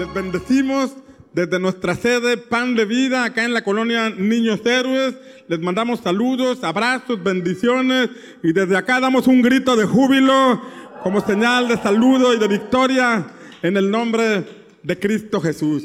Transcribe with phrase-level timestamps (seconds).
[0.00, 0.96] Les bendecimos
[1.34, 5.14] desde nuestra sede Pan de Vida, acá en la colonia Niños Héroes.
[5.46, 8.08] Les mandamos saludos, abrazos, bendiciones
[8.42, 10.62] y desde acá damos un grito de júbilo
[11.02, 13.26] como señal de saludo y de victoria
[13.60, 14.46] en el nombre
[14.82, 15.84] de Cristo Jesús.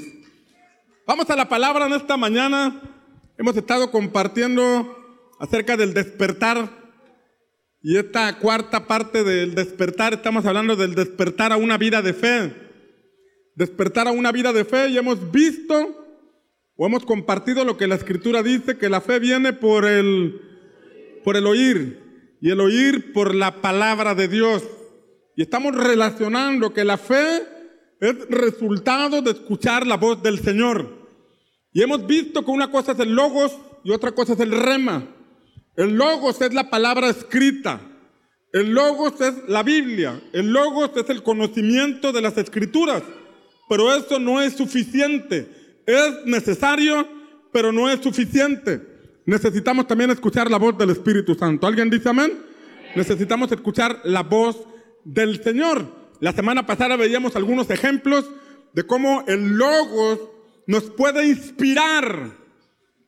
[1.05, 2.81] Vamos a la palabra en esta mañana.
[3.37, 4.97] Hemos estado compartiendo
[5.41, 6.69] acerca del despertar
[7.81, 12.64] y esta cuarta parte del despertar, estamos hablando del despertar a una vida de fe
[13.55, 16.05] despertar a una vida de fe y hemos visto
[16.77, 20.41] o hemos compartido lo que la escritura dice, que la fe viene por el,
[21.23, 24.63] por el oír y el oír por la palabra de Dios.
[25.37, 27.43] Y estamos relacionando que la fe
[27.99, 31.05] es resultado de escuchar la voz del Señor.
[31.71, 35.07] Y hemos visto que una cosa es el logos y otra cosa es el rema.
[35.75, 37.81] El logos es la palabra escrita.
[38.53, 40.21] El logos es la Biblia.
[40.31, 43.03] El logos es el conocimiento de las escrituras.
[43.67, 45.49] Pero eso no es suficiente.
[45.85, 47.07] Es necesario,
[47.51, 48.81] pero no es suficiente.
[49.25, 51.65] Necesitamos también escuchar la voz del Espíritu Santo.
[51.65, 52.33] ¿Alguien dice amén?
[52.95, 54.67] Necesitamos escuchar la voz
[55.03, 55.85] del Señor.
[56.19, 58.29] La semana pasada veíamos algunos ejemplos
[58.73, 60.19] de cómo el Logos
[60.67, 62.31] nos puede inspirar.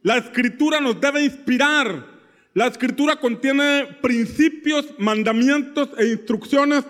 [0.02, 2.18] La escritura nos debe inspirar.
[2.54, 6.84] La escritura contiene principios, mandamientos e instrucciones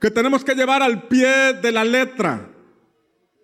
[0.00, 2.49] que tenemos que llevar al pie de la letra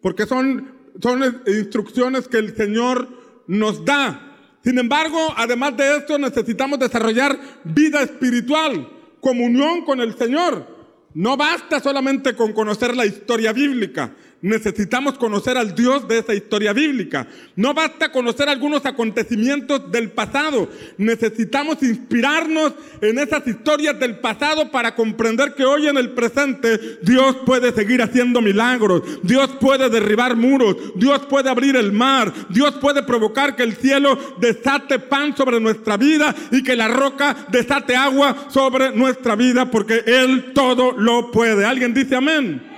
[0.06, 3.08] porque son, son instrucciones que el Señor
[3.48, 4.36] nos da.
[4.62, 8.88] Sin embargo, además de esto, necesitamos desarrollar vida espiritual,
[9.20, 10.64] comunión con el Señor.
[11.12, 14.14] No basta solamente con conocer la historia bíblica,
[14.46, 17.26] necesitamos conocer al Dios de esa historia bíblica.
[17.56, 24.94] No basta conocer algunos acontecimientos del pasado, necesitamos inspirarnos en esas historias del pasado para
[24.94, 30.76] comprender que hoy en el presente Dios puede seguir haciendo milagros, Dios puede derribar muros,
[30.94, 35.96] Dios puede abrir el mar, Dios puede provocar que el cielo desate pan sobre nuestra
[35.96, 41.64] vida y que la roca desate agua sobre nuestra vida porque Él todo lo puede.
[41.64, 42.75] ¿Alguien dice amén?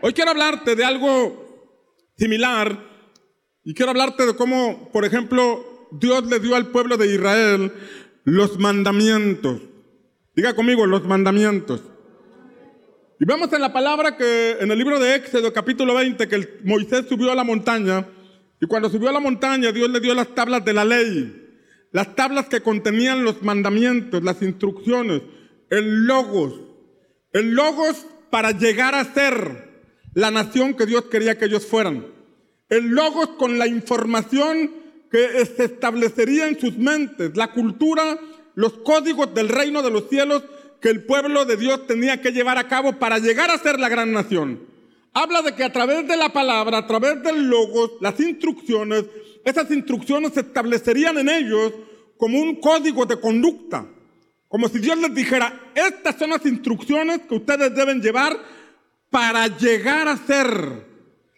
[0.00, 1.74] Hoy quiero hablarte de algo
[2.16, 2.84] similar
[3.64, 7.72] y quiero hablarte de cómo, por ejemplo, Dios le dio al pueblo de Israel
[8.24, 9.60] los mandamientos.
[10.36, 11.82] Diga conmigo, los mandamientos.
[13.18, 17.06] Y vemos en la palabra que en el libro de Éxodo, capítulo 20, que Moisés
[17.08, 18.06] subió a la montaña
[18.60, 21.44] y cuando subió a la montaña Dios le dio las tablas de la ley,
[21.90, 25.22] las tablas que contenían los mandamientos, las instrucciones,
[25.70, 26.54] el logos,
[27.32, 29.67] el logos para llegar a ser
[30.14, 32.06] la nación que Dios quería que ellos fueran.
[32.68, 34.70] El logos con la información
[35.10, 38.18] que se establecería en sus mentes, la cultura,
[38.54, 40.42] los códigos del reino de los cielos
[40.80, 43.88] que el pueblo de Dios tenía que llevar a cabo para llegar a ser la
[43.88, 44.66] gran nación.
[45.14, 49.04] Habla de que a través de la palabra, a través del logos, las instrucciones,
[49.44, 51.72] esas instrucciones se establecerían en ellos
[52.16, 53.86] como un código de conducta.
[54.46, 58.36] Como si Dios les dijera, estas son las instrucciones que ustedes deben llevar
[59.10, 60.86] para llegar a ser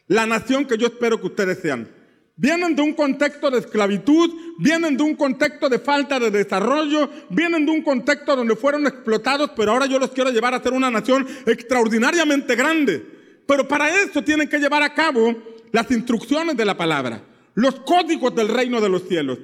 [0.09, 1.89] la nación que yo espero que ustedes sean.
[2.37, 7.67] Vienen de un contexto de esclavitud, vienen de un contexto de falta de desarrollo, vienen
[7.67, 10.91] de un contexto donde fueron explotados, pero ahora yo los quiero llevar a ser una
[10.91, 13.05] nación extraordinariamente grande.
[13.47, 15.37] Pero para eso tienen que llevar a cabo
[15.71, 17.23] las instrucciones de la palabra,
[17.55, 19.39] los códigos del reino de los cielos.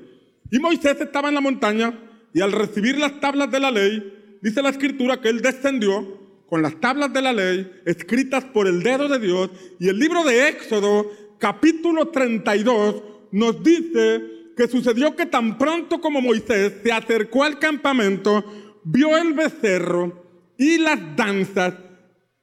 [0.50, 1.92] Y Moisés estaba en la montaña
[2.32, 6.62] y al recibir las tablas de la ley, dice la escritura que él descendió con
[6.62, 9.50] las tablas de la ley escritas por el dedo de Dios.
[9.78, 13.02] Y el libro de Éxodo, capítulo 32,
[13.32, 14.22] nos dice
[14.56, 18.44] que sucedió que tan pronto como Moisés se acercó al campamento,
[18.84, 21.74] vio el becerro y las danzas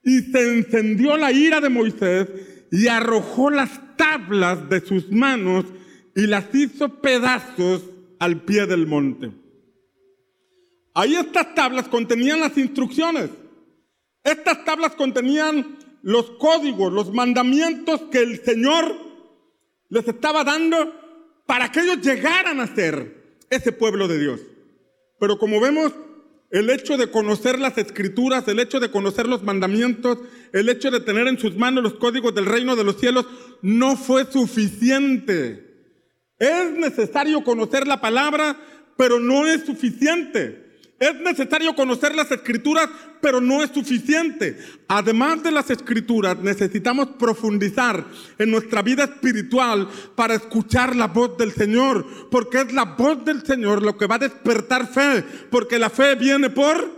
[0.04, 2.28] y se encendió la ira de Moisés
[2.72, 5.66] y arrojó las tablas de sus manos
[6.16, 7.84] y las hizo pedazos
[8.20, 9.32] al pie del monte.
[10.94, 13.30] Ahí estas tablas contenían las instrucciones
[14.24, 18.96] estas tablas contenían los códigos, los mandamientos que el Señor
[19.90, 20.94] les estaba dando
[21.46, 24.42] para que ellos llegaran a ser ese pueblo de Dios.
[25.20, 25.94] Pero como vemos,
[26.50, 30.20] el hecho de conocer las escrituras, el hecho de conocer los mandamientos,
[30.52, 33.26] el hecho de tener en sus manos los códigos del reino de los cielos,
[33.62, 35.74] no fue suficiente.
[36.38, 38.58] Es necesario conocer la palabra,
[38.98, 40.63] pero no es suficiente.
[41.04, 42.88] Es necesario conocer las escrituras,
[43.20, 44.58] pero no es suficiente.
[44.88, 48.06] Además de las escrituras, necesitamos profundizar
[48.40, 53.46] en nuestra vida espiritual para escuchar la voz del Señor, porque es la voz del
[53.46, 56.90] Señor lo que va a despertar fe, porque la fe viene por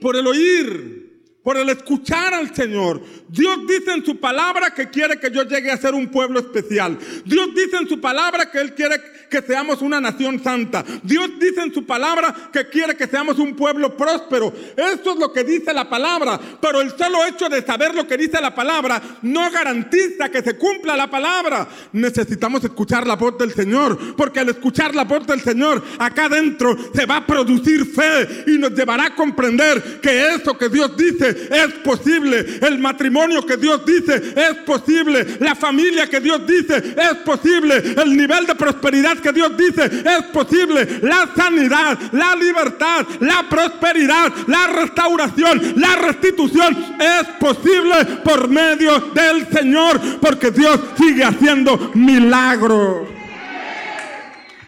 [0.00, 1.02] por el oír.
[1.42, 3.02] por el escuchar al Señor.
[3.32, 6.98] Dios dice en su palabra que quiere que yo llegue a ser un pueblo especial.
[7.24, 9.00] Dios dice en su palabra que Él quiere
[9.30, 10.84] que seamos una nación santa.
[11.02, 14.52] Dios dice en su palabra que quiere que seamos un pueblo próspero.
[14.76, 16.38] Esto es lo que dice la palabra.
[16.60, 20.58] Pero el solo hecho de saber lo que dice la palabra no garantiza que se
[20.58, 21.66] cumpla la palabra.
[21.92, 24.14] Necesitamos escuchar la voz del Señor.
[24.14, 28.58] Porque al escuchar la voz del Señor, acá adentro se va a producir fe y
[28.58, 32.58] nos llevará a comprender que eso que Dios dice es posible.
[32.60, 35.36] El matrimonio que Dios dice es posible.
[35.40, 37.76] La familia que Dios dice es posible.
[37.76, 41.00] El nivel de prosperidad que Dios dice es posible.
[41.02, 49.48] La sanidad, la libertad, la prosperidad, la restauración, la restitución es posible por medio del
[49.50, 50.00] Señor.
[50.20, 53.08] Porque Dios sigue haciendo milagros.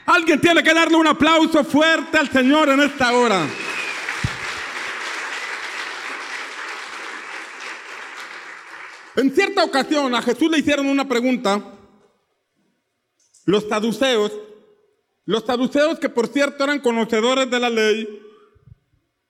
[0.07, 3.47] Alguien tiene que darle un aplauso fuerte al Señor en esta hora.
[9.17, 11.63] En cierta ocasión a Jesús le hicieron una pregunta.
[13.47, 14.33] Los saduceos,
[15.25, 18.21] los saduceos que por cierto eran conocedores de la ley,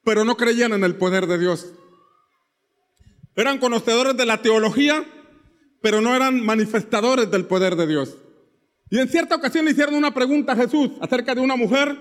[0.05, 1.73] pero no creían en el poder de Dios.
[3.37, 5.05] Eran conocedores de la teología,
[5.83, 8.17] pero no eran manifestadores del poder de Dios.
[8.91, 11.99] Y en cierta ocasión le hicieron una pregunta a Jesús acerca de una mujer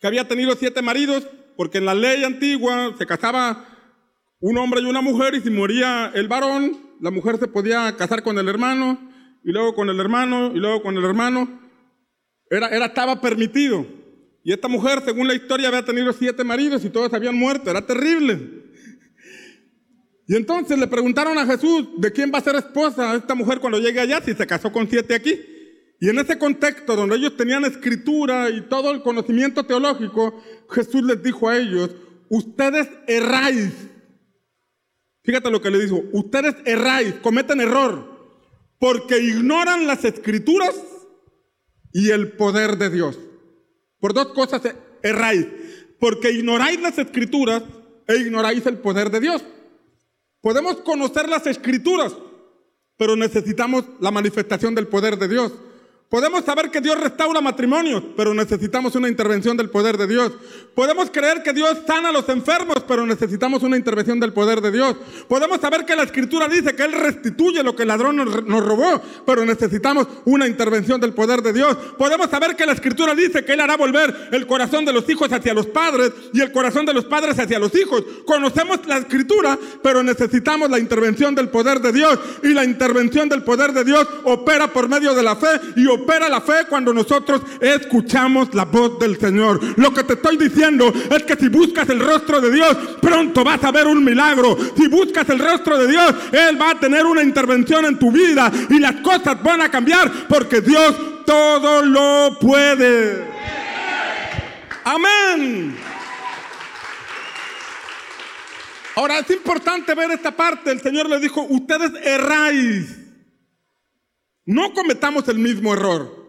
[0.00, 1.26] que había tenido siete maridos,
[1.56, 3.66] porque en la ley antigua se casaba
[4.38, 8.22] un hombre y una mujer y si moría el varón, la mujer se podía casar
[8.22, 9.10] con el hermano,
[9.42, 11.60] y luego con el hermano, y luego con el hermano.
[12.50, 13.86] Era, era, estaba permitido.
[14.42, 17.70] Y esta mujer, según la historia, había tenido siete maridos y todos habían muerto.
[17.70, 18.60] Era terrible.
[20.26, 23.78] Y entonces le preguntaron a Jesús de quién va a ser esposa esta mujer cuando
[23.78, 25.40] llegue allá, si se casó con siete aquí.
[26.00, 31.22] Y en ese contexto, donde ellos tenían escritura y todo el conocimiento teológico, Jesús les
[31.22, 31.90] dijo a ellos,
[32.28, 33.89] ustedes erráis
[35.22, 38.18] Fíjate lo que le dijo, ustedes erráis, cometen error,
[38.78, 40.74] porque ignoran las escrituras
[41.92, 43.18] y el poder de Dios.
[43.98, 44.62] Por dos cosas
[45.02, 45.46] erráis,
[45.98, 47.62] porque ignoráis las escrituras
[48.06, 49.44] e ignoráis el poder de Dios.
[50.40, 52.16] Podemos conocer las escrituras,
[52.96, 55.52] pero necesitamos la manifestación del poder de Dios.
[56.10, 60.32] Podemos saber que Dios restaura matrimonios, pero necesitamos una intervención del poder de Dios.
[60.74, 64.72] Podemos creer que Dios sana a los enfermos, pero necesitamos una intervención del poder de
[64.72, 64.96] Dios.
[65.28, 69.00] Podemos saber que la Escritura dice que Él restituye lo que el ladrón nos, robó,
[69.24, 71.76] pero necesitamos una intervención del poder de Dios.
[71.96, 75.32] Podemos saber que la Escritura dice que Él hará volver el corazón de los hijos
[75.32, 78.02] hacia los padres y el corazón de los padres hacia los hijos.
[78.26, 82.18] Conocemos la Escritura, pero necesitamos la intervención del poder de Dios.
[82.42, 85.46] Y la intervención del poder de Dios opera por medio de la fe
[85.76, 89.60] y opera opera la fe cuando nosotros escuchamos la voz del Señor.
[89.78, 93.62] Lo que te estoy diciendo es que si buscas el rostro de Dios, pronto vas
[93.64, 94.56] a ver un milagro.
[94.76, 98.50] Si buscas el rostro de Dios, Él va a tener una intervención en tu vida
[98.68, 100.94] y las cosas van a cambiar porque Dios
[101.24, 103.24] todo lo puede.
[104.84, 105.76] Amén.
[108.96, 110.70] Ahora es importante ver esta parte.
[110.70, 112.99] El Señor le dijo, ustedes erráis.
[114.46, 116.20] No cometamos el mismo error.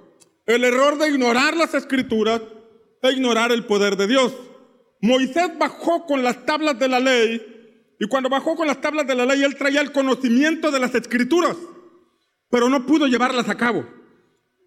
[0.45, 2.41] El error de ignorar las escrituras
[3.01, 4.33] e ignorar el poder de Dios.
[5.01, 7.41] Moisés bajó con las tablas de la ley
[7.99, 10.93] y cuando bajó con las tablas de la ley él traía el conocimiento de las
[10.93, 11.57] escrituras,
[12.49, 13.85] pero no pudo llevarlas a cabo.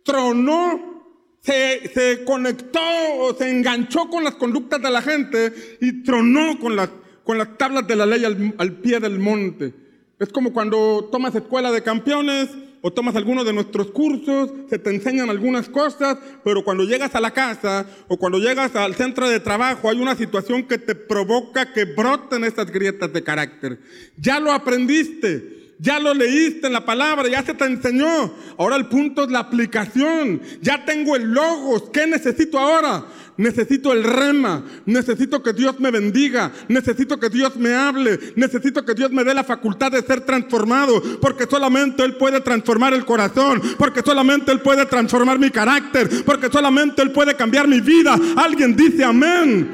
[0.05, 2.81] Tronó, se, se conectó
[3.19, 6.91] o se enganchó con las conductas de la gente y tronó con las,
[7.25, 9.75] con las tablas de la ley al, al pie del monte.
[10.19, 12.49] Es como cuando tomas escuela de campeones
[12.87, 17.21] o tomas alguno de nuestros cursos, se te enseñan algunas cosas, pero cuando llegas a
[17.21, 21.73] la casa o cuando llegas al centro de trabajo hay una situación que te provoca
[21.73, 23.79] que broten estas grietas de carácter.
[24.19, 28.33] Ya lo aprendiste, ya lo leíste en la palabra, ya se te enseñó.
[28.59, 30.41] Ahora el punto es la aplicación.
[30.61, 31.91] Ya tengo el logos.
[31.93, 33.05] ¿Qué necesito ahora?
[33.37, 34.63] Necesito el rema.
[34.87, 36.53] Necesito que Dios me bendiga.
[36.69, 38.19] Necesito que Dios me hable.
[38.37, 41.03] Necesito que Dios me dé la facultad de ser transformado.
[41.21, 43.61] Porque solamente Él puede transformar el corazón.
[43.77, 46.09] Porque solamente Él puede transformar mi carácter.
[46.25, 48.17] Porque solamente Él puede cambiar mi vida.
[48.37, 49.69] Alguien dice amén.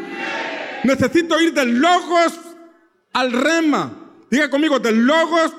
[0.82, 2.40] Necesito ir del logos
[3.12, 3.92] al rema.
[4.30, 5.52] Diga conmigo, del logos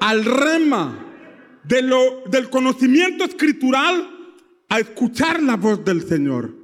[0.00, 1.00] al rema,
[1.64, 4.10] del conocimiento escritural
[4.68, 6.54] a escuchar la voz del Señor.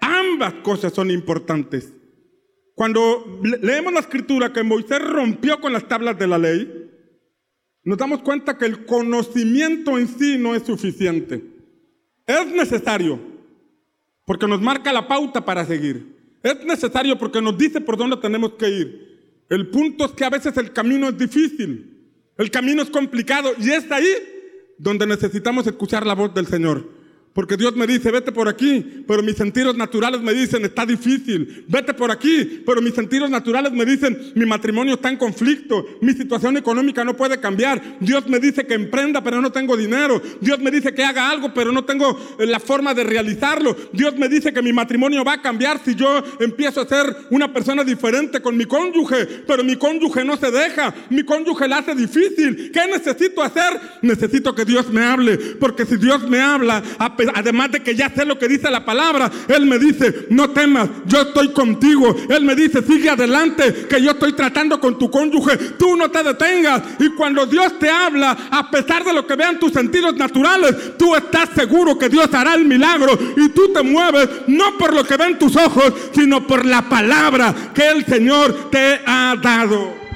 [0.00, 1.92] Ambas cosas son importantes.
[2.74, 6.90] Cuando leemos la escritura que Moisés rompió con las tablas de la ley,
[7.84, 11.42] nos damos cuenta que el conocimiento en sí no es suficiente.
[12.26, 13.18] Es necesario,
[14.24, 16.18] porque nos marca la pauta para seguir.
[16.42, 19.44] Es necesario porque nos dice por dónde tenemos que ir.
[19.48, 21.97] El punto es que a veces el camino es difícil,
[22.38, 24.08] el camino es complicado y es ahí
[24.78, 26.97] donde necesitamos escuchar la voz del Señor.
[27.38, 31.64] Porque Dios me dice, vete por aquí, pero mis sentidos naturales me dicen, está difícil.
[31.68, 36.14] Vete por aquí, pero mis sentidos naturales me dicen, mi matrimonio está en conflicto, mi
[36.14, 37.80] situación económica no puede cambiar.
[38.00, 40.20] Dios me dice que emprenda, pero no tengo dinero.
[40.40, 43.76] Dios me dice que haga algo, pero no tengo eh, la forma de realizarlo.
[43.92, 47.52] Dios me dice que mi matrimonio va a cambiar si yo empiezo a ser una
[47.52, 51.94] persona diferente con mi cónyuge, pero mi cónyuge no se deja, mi cónyuge la hace
[51.94, 52.72] difícil.
[52.72, 53.80] ¿Qué necesito hacer?
[54.02, 58.10] Necesito que Dios me hable, porque si Dios me habla, a además de que ya
[58.10, 62.14] sé lo que dice la palabra, Él me dice, no temas, yo estoy contigo.
[62.28, 66.22] Él me dice, sigue adelante, que yo estoy tratando con tu cónyuge, tú no te
[66.22, 66.82] detengas.
[66.98, 71.14] Y cuando Dios te habla, a pesar de lo que vean tus sentidos naturales, tú
[71.14, 75.16] estás seguro que Dios hará el milagro y tú te mueves no por lo que
[75.16, 80.07] ven tus ojos, sino por la palabra que el Señor te ha dado.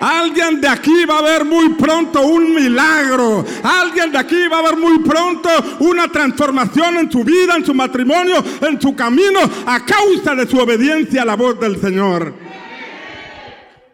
[0.00, 3.44] Alguien de aquí va a ver muy pronto un milagro.
[3.62, 5.48] Alguien de aquí va a ver muy pronto
[5.80, 10.58] una transformación en su vida, en su matrimonio, en su camino, a causa de su
[10.58, 12.34] obediencia a la voz del Señor.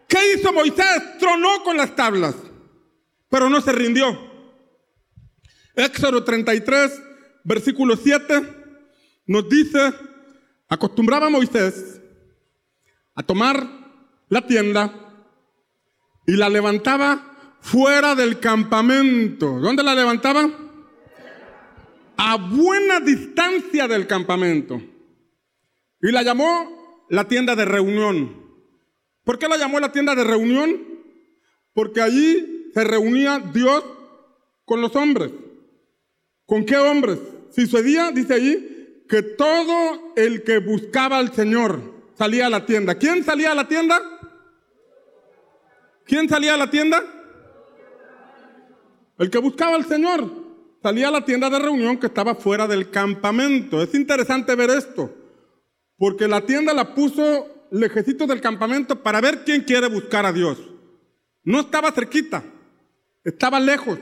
[0.07, 1.17] ¿Qué hizo Moisés?
[1.19, 2.35] Tronó con las tablas,
[3.29, 4.31] pero no se rindió.
[5.75, 7.01] Éxodo 33,
[7.43, 8.63] versículo 7,
[9.25, 9.93] nos dice,
[10.69, 11.99] acostumbraba Moisés
[13.15, 13.67] a tomar
[14.29, 15.12] la tienda
[16.25, 19.59] y la levantaba fuera del campamento.
[19.59, 20.49] ¿Dónde la levantaba?
[22.17, 24.81] A buena distancia del campamento.
[26.01, 28.43] Y la llamó la tienda de reunión.
[29.23, 30.81] ¿Por qué la llamó la tienda de reunión?
[31.73, 33.83] Porque allí se reunía Dios
[34.65, 35.31] con los hombres.
[36.45, 37.19] ¿Con qué hombres?
[37.51, 41.81] Si sucedía, dice allí, que todo el que buscaba al Señor
[42.17, 42.95] salía a la tienda.
[42.95, 44.01] ¿Quién salía a la tienda?
[46.05, 47.03] ¿Quién salía a la tienda?
[49.17, 50.43] El que buscaba al Señor.
[50.81, 53.81] Salía a la tienda de reunión que estaba fuera del campamento.
[53.81, 55.15] Es interesante ver esto,
[55.97, 60.57] porque la tienda la puso lejecitos del campamento para ver quién quiere buscar a Dios.
[61.43, 62.43] No estaba cerquita,
[63.23, 63.97] estaba lejos.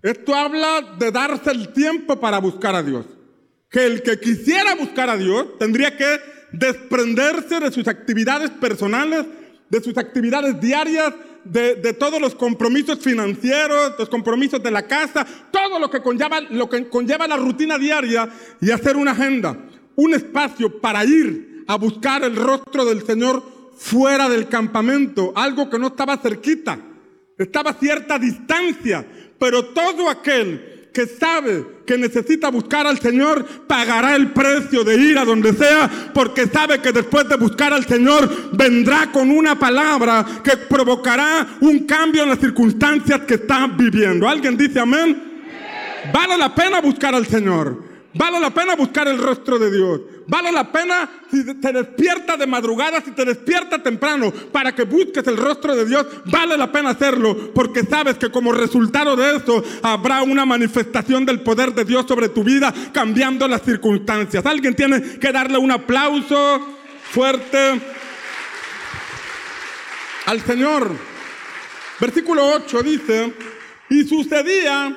[0.00, 3.04] Esto habla de darse el tiempo para buscar a Dios.
[3.68, 6.20] Que el que quisiera buscar a Dios tendría que
[6.52, 9.26] desprenderse de sus actividades personales,
[9.72, 11.14] de sus actividades diarias,
[11.44, 16.68] de, todos los compromisos financieros, los compromisos de la casa, todo lo que, conlleva, lo
[16.68, 18.28] que conlleva la rutina diaria
[18.60, 19.56] y hacer una agenda,
[19.96, 23.42] un espacio para ir a buscar el rostro del Señor
[23.74, 26.78] fuera del campamento, algo que no estaba cerquita,
[27.38, 29.06] estaba a cierta distancia,
[29.38, 35.18] pero todo aquel que sabe que necesita buscar al Señor, pagará el precio de ir
[35.18, 40.24] a donde sea, porque sabe que después de buscar al Señor, vendrá con una palabra
[40.44, 44.28] que provocará un cambio en las circunstancias que está viviendo.
[44.28, 45.32] ¿Alguien dice amén?
[46.12, 47.82] Vale la pena buscar al Señor.
[48.14, 50.00] Vale la pena buscar el rostro de Dios.
[50.26, 55.26] Vale la pena si te despierta de madrugada, si te despierta temprano para que busques
[55.26, 56.06] el rostro de Dios.
[56.26, 61.40] Vale la pena hacerlo porque sabes que como resultado de eso habrá una manifestación del
[61.40, 64.44] poder de Dios sobre tu vida cambiando las circunstancias.
[64.46, 66.60] Alguien tiene que darle un aplauso
[67.10, 67.80] fuerte
[70.26, 70.90] al Señor.
[72.00, 73.32] Versículo 8 dice,
[73.90, 74.96] y sucedía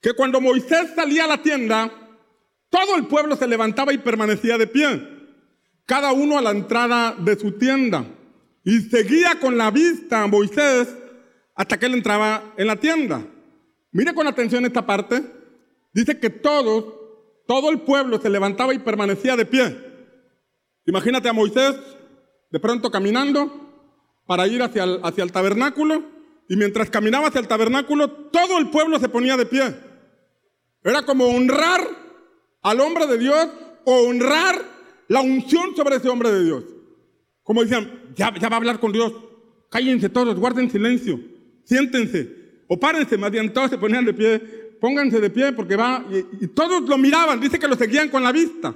[0.00, 1.90] que cuando Moisés salía a la tienda,
[2.70, 5.08] todo el pueblo se levantaba y permanecía de pie,
[5.84, 8.06] cada uno a la entrada de su tienda.
[8.64, 10.88] Y seguía con la vista a Moisés
[11.56, 13.26] hasta que él entraba en la tienda.
[13.90, 15.22] Mire con atención esta parte.
[15.92, 19.76] Dice que todo el pueblo se levantaba y permanecía de pie.
[20.86, 21.74] Imagínate a Moisés
[22.50, 26.04] de pronto caminando para ir hacia el, hacia el tabernáculo
[26.48, 29.74] y mientras caminaba hacia el tabernáculo todo el pueblo se ponía de pie.
[30.84, 31.99] Era como honrar
[32.62, 33.48] al hombre de Dios
[33.84, 34.62] o honrar
[35.08, 36.64] la unción sobre ese hombre de Dios.
[37.42, 39.12] Como decían, ya, va a hablar con Dios.
[39.70, 41.20] Cállense todos, guarden silencio,
[41.64, 44.38] siéntense, o párense, más bien todos se ponían de pie,
[44.80, 48.22] pónganse de pie porque va, y, y todos lo miraban, dice que lo seguían con
[48.22, 48.74] la vista.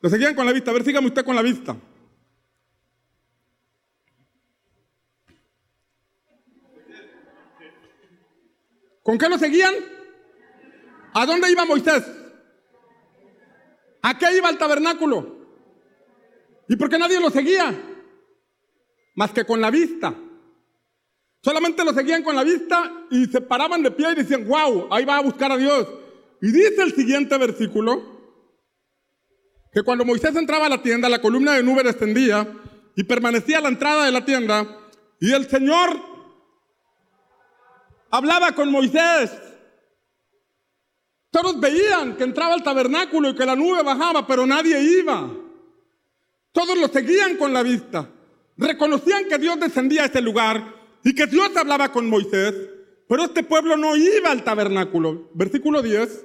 [0.00, 1.76] Lo seguían con la vista, a ver, sígame usted con la vista.
[9.02, 9.72] ¿Con qué lo seguían?
[11.14, 12.02] ¿A dónde iba Moisés?
[14.06, 15.34] ¿A qué iba el tabernáculo?
[16.68, 17.74] ¿Y por qué nadie lo seguía?
[19.16, 20.14] Más que con la vista.
[21.42, 25.04] Solamente lo seguían con la vista y se paraban de pie y decían, wow, ahí
[25.04, 25.88] va a buscar a Dios.
[26.40, 28.00] Y dice el siguiente versículo,
[29.72, 32.46] que cuando Moisés entraba a la tienda, la columna de nube descendía
[32.94, 34.68] y permanecía a la entrada de la tienda
[35.18, 36.00] y el Señor
[38.12, 39.32] hablaba con Moisés.
[41.36, 45.30] Todos veían que entraba al tabernáculo y que la nube bajaba, pero nadie iba.
[46.50, 48.08] Todos lo seguían con la vista.
[48.56, 50.74] Reconocían que Dios descendía a ese lugar
[51.04, 52.54] y que Dios hablaba con Moisés,
[53.06, 55.28] pero este pueblo no iba al tabernáculo.
[55.34, 56.24] Versículo 10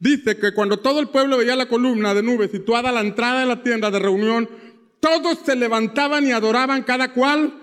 [0.00, 3.42] dice que cuando todo el pueblo veía la columna de nube situada a la entrada
[3.42, 4.50] de la tienda de reunión,
[4.98, 7.60] todos se levantaban y adoraban cada cual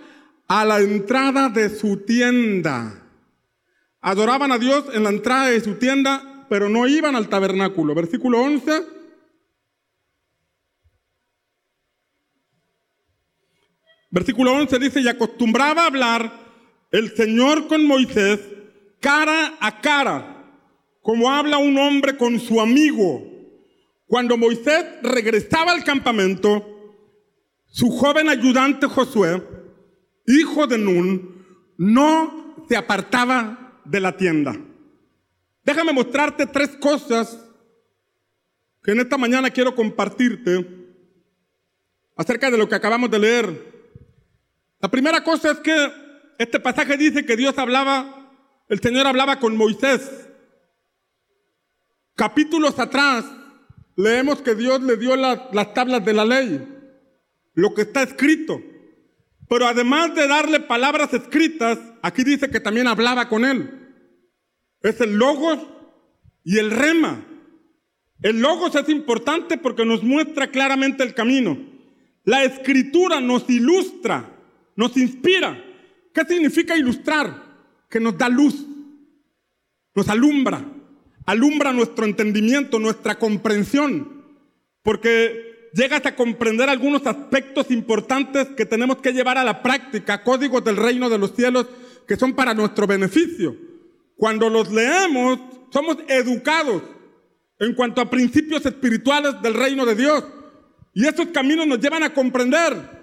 [0.47, 3.03] a la entrada de su tienda.
[3.99, 7.93] Adoraban a Dios en la entrada de su tienda, pero no iban al tabernáculo.
[7.95, 8.95] Versículo 11
[14.15, 16.31] Versículo 11 dice, y acostumbraba hablar
[16.89, 18.39] el Señor con Moisés
[19.01, 20.53] cara a cara,
[21.01, 23.21] como habla un hombre con su amigo.
[24.07, 26.65] Cuando Moisés regresaba al campamento,
[27.65, 29.43] su joven ayudante Josué,
[30.27, 31.45] hijo de Nun,
[31.77, 34.55] no se apartaba de la tienda.
[35.65, 37.43] Déjame mostrarte tres cosas
[38.83, 40.63] que en esta mañana quiero compartirte
[42.15, 43.75] acerca de lo que acabamos de leer.
[44.79, 45.91] La primera cosa es que
[46.37, 48.31] este pasaje dice que Dios hablaba,
[48.69, 50.29] el Señor hablaba con Moisés.
[52.13, 53.25] Capítulos atrás
[53.95, 56.63] leemos que Dios le dio las tablas de la ley,
[57.55, 58.61] lo que está escrito.
[59.49, 63.84] Pero además de darle palabras escritas, aquí dice que también hablaba con él.
[64.85, 65.59] Es el logos
[66.43, 67.25] y el rema.
[68.21, 71.57] El logos es importante porque nos muestra claramente el camino.
[72.23, 74.35] La escritura nos ilustra
[74.75, 75.63] nos inspira.
[76.13, 77.43] ¿Qué significa ilustrar?
[77.89, 78.65] Que nos da luz,
[79.93, 80.65] nos alumbra,
[81.25, 84.23] alumbra nuestro entendimiento, nuestra comprensión,
[84.81, 90.63] porque llegas a comprender algunos aspectos importantes que tenemos que llevar a la práctica, códigos
[90.63, 91.67] del reino de los cielos
[92.07, 93.55] que son para nuestro beneficio.
[94.15, 95.39] Cuando los leemos,
[95.71, 96.83] somos educados
[97.59, 100.23] en cuanto a principios espirituales del reino de Dios.
[100.93, 102.95] Y esos caminos nos llevan a comprender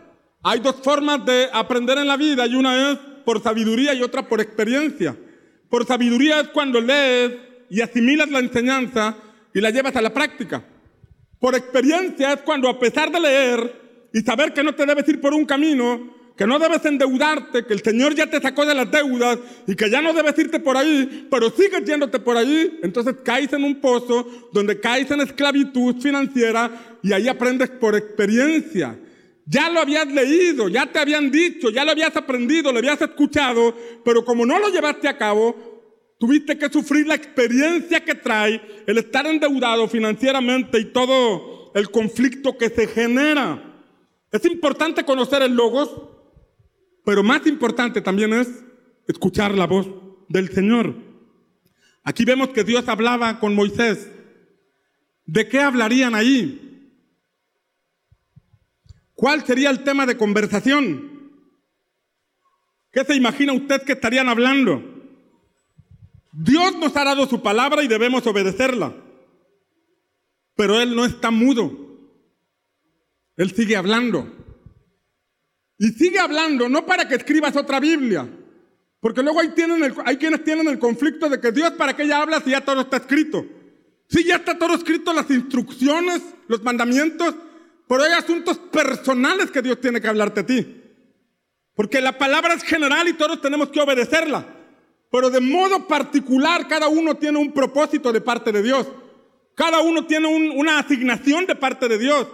[0.45, 4.29] hay dos formas de aprender en la vida y una es por sabiduría y otra
[4.29, 5.17] por experiencia.
[5.71, 7.33] Por sabiduría es cuando lees
[7.71, 9.17] y asimilas la enseñanza
[9.55, 10.65] y la llevas a la práctica.
[11.39, 15.21] Por experiencia es cuando a pesar de leer y saber que no te debes ir
[15.21, 16.13] por un camino,
[16.43, 19.89] que no debes endeudarte, que el Señor ya te sacó de las deudas y que
[19.89, 23.81] ya no debes irte por ahí, pero sigues yéndote por ahí, entonces caes en un
[23.81, 28.99] pozo donde caes en esclavitud financiera y ahí aprendes por experiencia.
[29.47, 33.77] Ya lo habías leído, ya te habían dicho, ya lo habías aprendido, lo habías escuchado,
[34.05, 38.99] pero como no lo llevaste a cabo, tuviste que sufrir la experiencia que trae el
[38.99, 43.69] estar endeudado financieramente y todo el conflicto que se genera.
[44.33, 46.12] Es importante conocer el logos,
[47.05, 48.49] pero más importante también es
[49.07, 49.89] escuchar la voz
[50.29, 50.95] del Señor.
[52.05, 54.09] Aquí vemos que Dios hablaba con Moisés.
[55.25, 56.69] ¿De qué hablarían ahí?
[59.15, 61.13] ¿Cuál sería el tema de conversación?
[62.91, 64.83] ¿Qué se imagina usted que estarían hablando?
[66.33, 68.95] Dios nos ha dado su palabra y debemos obedecerla.
[70.57, 71.73] Pero Él no está mudo.
[73.37, 74.42] Él sigue hablando.
[75.79, 78.29] Y sigue hablando no para que escribas otra Biblia.
[79.01, 82.23] Porque luego hay, tienen hay quienes tienen el conflicto de que Dios para qué ya
[82.23, 83.45] habla si ya todo está escrito.
[84.09, 87.35] Si ya está todo escrito, las instrucciones, los mandamientos,
[87.89, 90.83] pero hay asuntos personales que Dios tiene que hablarte a ti.
[91.75, 94.47] Porque la palabra es general y todos tenemos que obedecerla.
[95.11, 98.87] Pero de modo particular, cada uno tiene un propósito de parte de Dios.
[99.55, 102.27] Cada uno tiene una asignación de parte de Dios.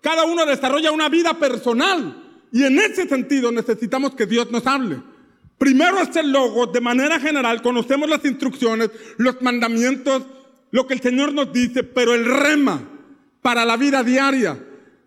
[0.00, 2.29] Cada uno desarrolla una vida personal.
[2.52, 5.00] Y en ese sentido necesitamos que Dios nos hable.
[5.58, 10.22] Primero es el logo, de manera general, conocemos las instrucciones, los mandamientos,
[10.70, 12.82] lo que el Señor nos dice, pero el rema
[13.42, 14.58] para la vida diaria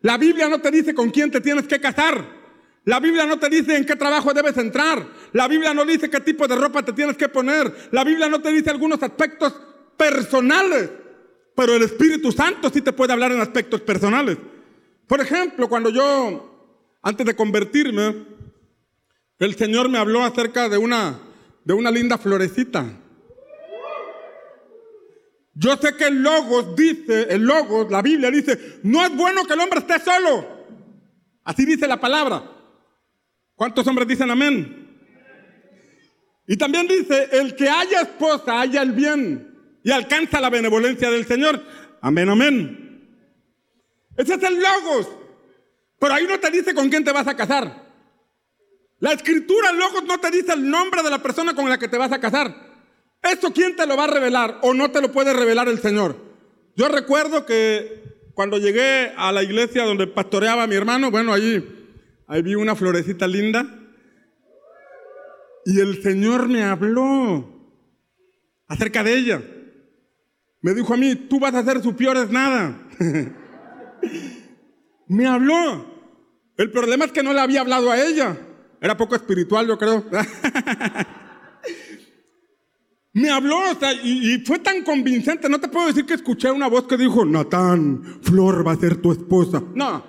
[0.03, 2.43] la Biblia no te dice con quién te tienes que casar.
[2.83, 5.07] La Biblia no te dice en qué trabajo debes entrar.
[5.31, 7.73] La Biblia no dice qué tipo de ropa te tienes que poner.
[7.91, 9.53] La Biblia no te dice algunos aspectos
[9.95, 10.89] personales.
[11.55, 14.37] Pero el Espíritu Santo sí te puede hablar en aspectos personales.
[15.07, 16.52] Por ejemplo, cuando yo,
[17.03, 18.25] antes de convertirme,
[19.37, 21.19] el Señor me habló acerca de una,
[21.65, 22.99] de una linda florecita.
[25.53, 29.53] Yo sé que el Logos dice, el Logos, la Biblia dice, no es bueno que
[29.53, 30.47] el hombre esté solo.
[31.43, 32.49] Así dice la palabra.
[33.53, 34.79] ¿Cuántos hombres dicen amén?
[36.47, 41.25] Y también dice, el que haya esposa, haya el bien y alcanza la benevolencia del
[41.25, 41.61] Señor.
[42.01, 43.29] Amén, amén.
[44.15, 45.22] Ese es el Logos.
[46.03, 47.81] Pero ahí no te dice con quién te vas a casar.
[48.99, 51.97] La escritura luego no te dice el nombre de la persona con la que te
[51.97, 52.53] vas a casar.
[53.21, 56.17] ¿Esto quién te lo va a revelar o no te lo puede revelar el Señor?
[56.75, 61.63] Yo recuerdo que cuando llegué a la iglesia donde pastoreaba mi hermano, bueno, allí,
[62.27, 63.65] ahí vi una florecita linda
[65.65, 67.47] y el Señor me habló
[68.67, 69.41] acerca de ella.
[70.59, 72.89] Me dijo a mí, tú vas a hacer su es nada.
[75.07, 75.92] me habló.
[76.57, 78.37] El problema es que no le había hablado a ella.
[78.79, 80.05] Era poco espiritual, yo creo.
[83.13, 83.59] me habló,
[84.03, 85.49] y, y, fue tan convincente.
[85.49, 88.97] No te puedo decir que escuché una voz que dijo, Natán, Flor va a ser
[88.97, 89.63] tu esposa.
[89.73, 90.03] No.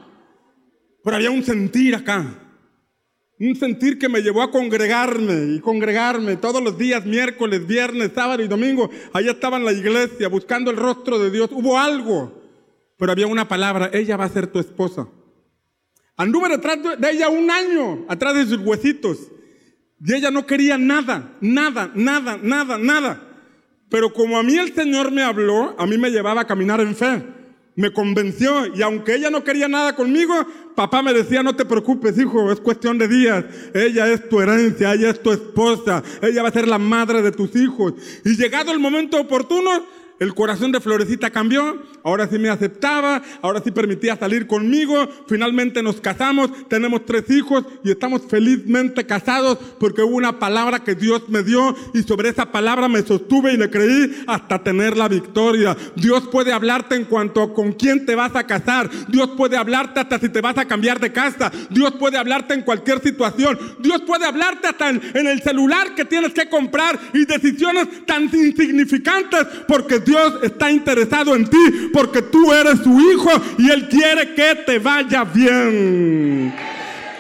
[1.03, 2.41] Pero había un sentir acá.
[3.39, 8.43] Un sentir que me llevó a congregarme y congregarme todos los días, miércoles, viernes, sábado
[8.43, 8.91] y domingo.
[9.13, 11.51] Allá estaba en la iglesia buscando el rostro de Dios.
[11.53, 12.43] Hubo algo,
[12.97, 15.09] pero había una palabra, ella va a ser tu esposa.
[16.17, 19.19] Anduve detrás de ella un año, atrás de sus huesitos.
[20.05, 23.23] Y ella no quería nada, nada, nada, nada, nada.
[23.89, 26.95] Pero como a mí el Señor me habló, a mí me llevaba a caminar en
[26.95, 27.23] fe
[27.77, 30.35] me convenció y aunque ella no quería nada conmigo,
[30.75, 33.45] papá me decía, no te preocupes, hijo, es cuestión de días.
[33.75, 37.33] Ella es tu herencia, ella es tu esposa, ella va a ser la madre de
[37.33, 37.95] tus hijos.
[38.25, 39.87] Y llegado el momento oportuno,
[40.21, 45.83] el corazón de Florecita cambió, ahora sí me aceptaba, ahora sí permitía salir conmigo, finalmente
[45.83, 51.29] nos casamos, tenemos tres hijos y estamos felizmente casados porque hubo una palabra que Dios
[51.29, 55.77] me dio y sobre esa palabra me sostuve y le creí hasta tener la victoria.
[55.97, 60.01] Dios puede hablarte en cuanto a con quién te vas a casar, Dios puede hablarte
[60.01, 64.03] hasta si te vas a cambiar de casa, Dios puede hablarte en cualquier situación, Dios
[64.03, 69.47] puede hablarte hasta en, en el celular que tienes que comprar y decisiones tan insignificantes
[69.67, 74.55] porque Dios está interesado en ti porque tú eres su hijo y Él quiere que
[74.67, 76.55] te vaya bien.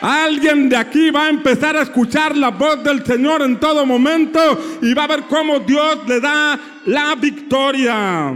[0.01, 4.39] Alguien de aquí va a empezar a escuchar la voz del Señor en todo momento
[4.83, 8.35] y va a ver cómo Dios le da la victoria.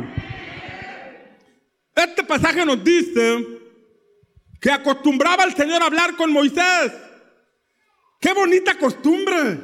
[1.95, 3.47] Este pasaje nos dice
[4.61, 6.93] que acostumbraba al Señor a hablar con Moisés.
[8.21, 9.59] Qué bonita costumbre.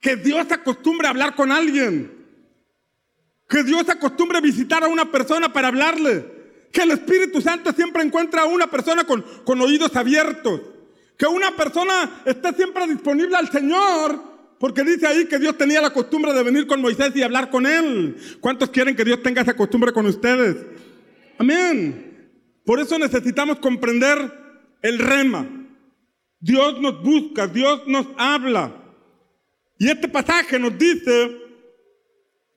[0.00, 2.21] Que Dios acostumbre a hablar con alguien.
[3.52, 6.24] Que Dios acostumbre a visitar a una persona para hablarle.
[6.72, 10.58] Que el Espíritu Santo siempre encuentra a una persona con, con oídos abiertos.
[11.18, 14.18] Que una persona esté siempre disponible al Señor.
[14.58, 17.66] Porque dice ahí que Dios tenía la costumbre de venir con Moisés y hablar con
[17.66, 18.16] él.
[18.40, 20.56] ¿Cuántos quieren que Dios tenga esa costumbre con ustedes?
[21.36, 22.32] Amén.
[22.64, 24.32] Por eso necesitamos comprender
[24.80, 25.46] el rema.
[26.40, 28.74] Dios nos busca, Dios nos habla.
[29.78, 31.36] Y este pasaje nos dice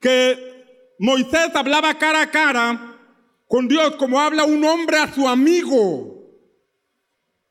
[0.00, 0.55] que
[0.98, 2.96] Moisés hablaba cara a cara
[3.46, 6.16] con Dios como habla un hombre a su amigo.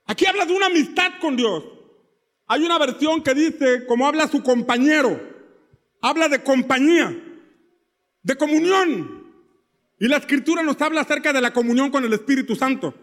[0.05, 1.63] Aquí habla de una amistad con Dios.
[2.47, 5.19] Hay una versión que dice como habla su compañero.
[6.01, 7.17] Habla de compañía,
[8.21, 9.25] de comunión.
[9.99, 12.93] Y la escritura nos habla acerca de la comunión con el Espíritu Santo.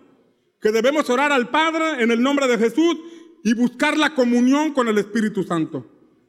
[0.61, 2.99] Que debemos orar al Padre en el nombre de Jesús
[3.43, 5.87] y buscar la comunión con el Espíritu Santo.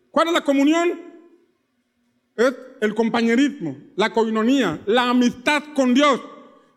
[0.09, 1.12] ¿Cuál es la comunión?
[2.35, 6.21] Es el compañerismo, la coinonía, la amistad con Dios,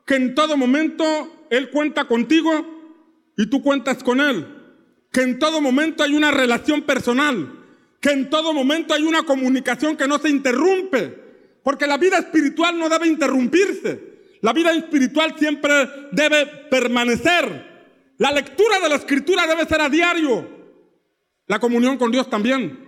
[0.05, 1.05] que en todo momento
[1.51, 2.53] Él cuenta contigo
[3.37, 4.47] y tú cuentas con Él,
[5.13, 7.65] que en todo momento hay una relación personal,
[8.01, 11.25] que en todo momento hay una comunicación que no se interrumpe,
[11.63, 15.73] porque la vida espiritual no debe interrumpirse, la vida espiritual siempre
[16.13, 20.49] debe permanecer, la lectura de la escritura debe ser a diario,
[21.47, 22.79] la comunión con Dios también,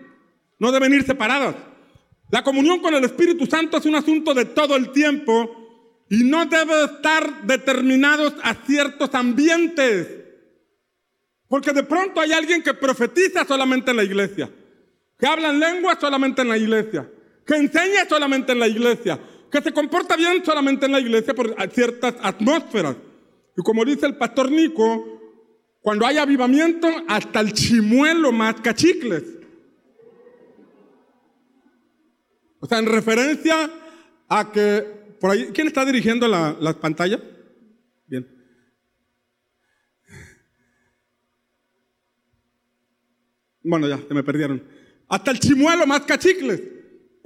[0.59, 1.55] no deben ir separadas.
[2.31, 6.45] La comunión con el Espíritu Santo es un asunto de todo el tiempo y no
[6.47, 10.09] debe estar determinados a ciertos ambientes.
[11.49, 14.51] Porque de pronto hay alguien que profetiza solamente en la iglesia,
[15.19, 17.11] que habla en lengua solamente en la iglesia,
[17.47, 19.19] que enseña solamente en la iglesia,
[19.51, 22.97] que se comporta bien solamente en la iglesia por ciertas atmósferas.
[23.57, 25.19] Y como dice el pastor Nico,
[25.81, 29.38] cuando hay avivamiento, hasta el chimuelo más cachicles.
[32.61, 33.71] O sea, en referencia
[34.29, 37.21] a que, por ahí, ¿quién está dirigiendo la, la pantalla?
[38.07, 38.27] Bien.
[43.63, 44.63] Bueno, ya, se me perdieron.
[45.09, 46.78] Hasta el chimuelo más cachicles.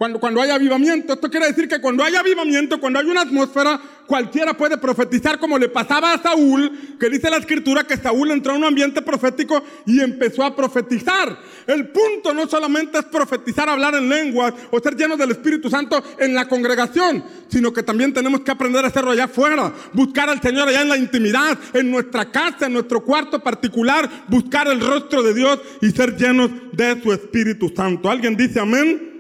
[0.02, 3.80] Cuando, cuando hay avivamiento, esto quiere decir que cuando hay avivamiento, cuando hay una atmósfera,
[4.04, 8.50] cualquiera puede profetizar como le pasaba a Saúl, que dice la escritura que Saúl entró
[8.50, 11.38] en un ambiente profético y empezó a profetizar.
[11.68, 16.02] El punto no solamente es profetizar, hablar en lenguas o ser llenos del Espíritu Santo
[16.18, 20.42] en la congregación, sino que también tenemos que aprender a hacerlo allá afuera, buscar al
[20.42, 25.22] Señor allá en la intimidad, en nuestra casa, en nuestro cuarto particular, buscar el rostro
[25.22, 28.10] de Dios y ser llenos de su Espíritu Santo.
[28.10, 29.11] ¿Alguien dice amén?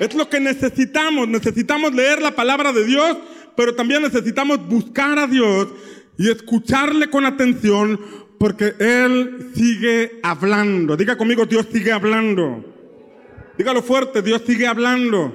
[0.00, 1.28] Es lo que necesitamos.
[1.28, 3.16] Necesitamos leer la palabra de Dios,
[3.56, 5.68] pero también necesitamos buscar a Dios
[6.18, 8.00] y escucharle con atención
[8.38, 10.96] porque Él sigue hablando.
[10.96, 12.64] Diga conmigo, Dios sigue hablando.
[13.56, 15.34] Dígalo fuerte, Dios sigue hablando.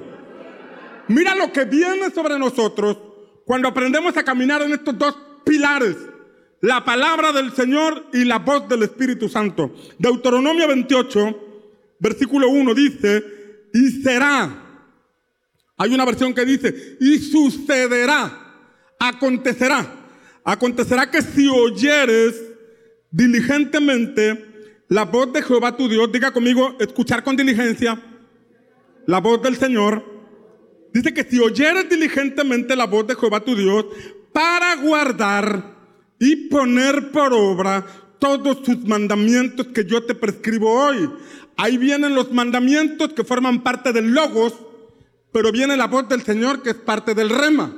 [1.08, 2.96] Mira lo que viene sobre nosotros
[3.44, 5.96] cuando aprendemos a caminar en estos dos pilares.
[6.60, 9.74] La palabra del Señor y la voz del Espíritu Santo.
[9.98, 11.40] Deuteronomio 28,
[11.98, 13.41] versículo 1 dice,
[13.72, 14.62] y será.
[15.76, 18.54] Hay una versión que dice, y sucederá,
[18.98, 20.00] acontecerá.
[20.44, 22.40] Acontecerá que si oyeres
[23.10, 28.00] diligentemente la voz de Jehová tu Dios, diga conmigo, escuchar con diligencia
[29.06, 30.04] la voz del Señor.
[30.92, 33.86] Dice que si oyeres diligentemente la voz de Jehová tu Dios,
[34.32, 35.76] para guardar
[36.18, 37.84] y poner por obra
[38.22, 41.10] todos sus mandamientos que yo te prescribo hoy.
[41.56, 44.54] Ahí vienen los mandamientos que forman parte del logos,
[45.32, 47.74] pero viene la voz del Señor que es parte del rema.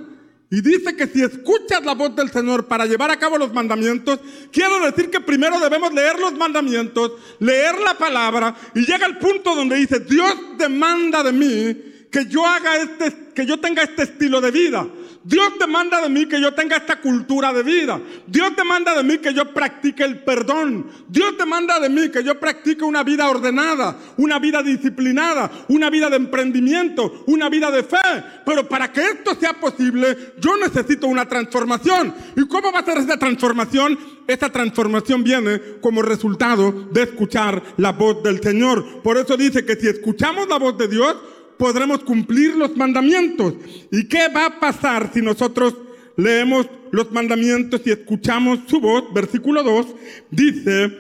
[0.51, 4.21] Y dice que si escuchas la voz del Señor para llevar a cabo los mandamientos,
[4.53, 9.55] quiero decir que primero debemos leer los mandamientos, leer la palabra, y llega el punto
[9.55, 14.43] donde dice, Dios demanda de mí que yo haga este, que yo tenga este estilo
[14.43, 14.87] de vida.
[15.25, 17.99] Dios demanda de mí que yo tenga esta cultura de vida.
[18.27, 20.87] Dios demanda de mí que yo practique el perdón.
[21.09, 26.11] Dios demanda de mí que yo practique una vida ordenada, una vida disciplinada, una vida
[26.11, 27.97] de emprendimiento, una vida de fe.
[28.45, 32.15] Pero para que esto sea posible, yo necesito una transformación.
[32.37, 33.99] ¿Y cómo va a ser esa transformación?
[34.27, 39.03] Esta transformación viene como resultado de escuchar la voz del Señor.
[39.03, 41.17] Por eso dice que si escuchamos la voz de Dios,
[41.59, 43.55] podremos cumplir los mandamientos.
[43.91, 45.75] ¿Y qué va a pasar si nosotros
[46.17, 49.13] leemos los mandamientos y escuchamos su voz?
[49.13, 49.87] Versículo 2
[50.31, 50.91] dice,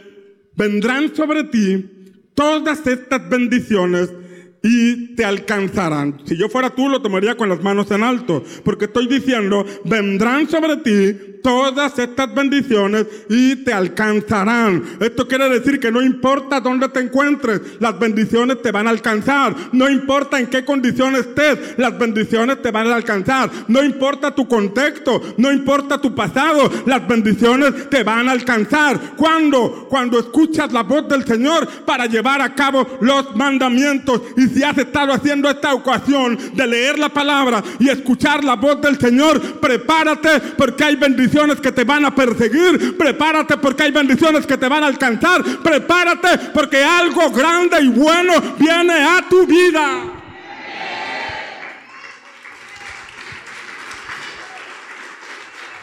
[0.57, 1.85] vendrán sobre ti
[2.35, 4.11] todas estas bendiciones
[4.64, 6.22] y te alcanzarán.
[6.24, 10.48] Si yo fuera tú, lo tomaría con las manos en alto, porque estoy diciendo, vendrán
[10.48, 14.83] sobre ti todas estas bendiciones y te alcanzarán.
[14.98, 19.55] Esto quiere decir que no importa dónde te encuentres, las bendiciones te van a alcanzar.
[19.72, 23.50] No importa en qué condiciones estés, las bendiciones te van a alcanzar.
[23.68, 28.98] No importa tu contexto, no importa tu pasado, las bendiciones te van a alcanzar.
[29.14, 29.87] ¿Cuándo?
[29.90, 34.22] Cuando escuchas la voz del Señor para llevar a cabo los mandamientos.
[34.38, 38.81] Y si has estado haciendo esta ocasión de leer la palabra y escuchar la voz
[38.81, 42.97] del Señor, prepárate porque hay bendiciones que te van a perseguir.
[42.97, 45.43] Prepárate porque hay bendiciones que te van a alcanzar.
[45.62, 50.05] Prepárate porque algo grande y bueno viene a tu vida.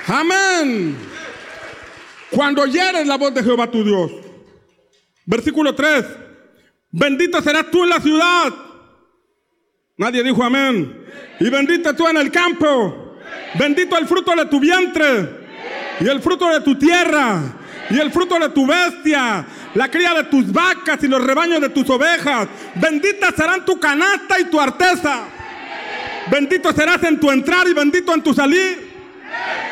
[0.07, 0.97] Amén.
[2.31, 4.11] Cuando oyeres la voz de Jehová tu Dios.
[5.25, 6.30] Versículo 3.
[6.91, 8.53] Bendito serás tú en la ciudad.
[9.97, 11.05] Nadie dijo amén.
[11.39, 13.17] Y bendito tú en el campo.
[13.57, 15.41] Bendito el fruto de tu vientre
[16.01, 17.41] y el fruto de tu tierra,
[17.89, 21.69] y el fruto de tu bestia, la cría de tus vacas y los rebaños de
[21.69, 22.47] tus ovejas.
[22.75, 25.25] Benditas serán tu canasta y tu arteza.
[26.31, 28.90] Bendito serás en tu entrar y bendito en tu salir.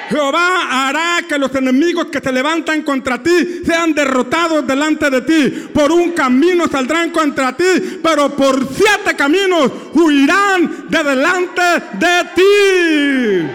[0.10, 5.70] Jehová hará que los enemigos que se levantan contra ti sean derrotados delante de ti.
[5.72, 11.62] Por un camino saldrán contra ti, pero por siete caminos huirán de delante
[11.94, 13.52] de ti.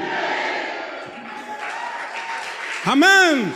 [2.85, 3.53] Amén.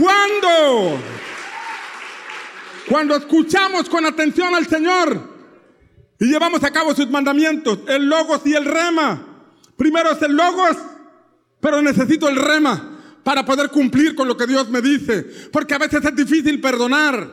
[0.00, 0.98] Cuando,
[2.88, 5.36] cuando escuchamos con atención al Señor
[6.18, 9.22] y llevamos a cabo sus mandamientos, el logos y el rema.
[9.76, 10.76] Primero es el logos,
[11.66, 12.80] pero necesito el rema
[13.24, 15.26] para poder cumplir con lo que Dios me dice.
[15.50, 17.28] Porque a veces es difícil perdonar.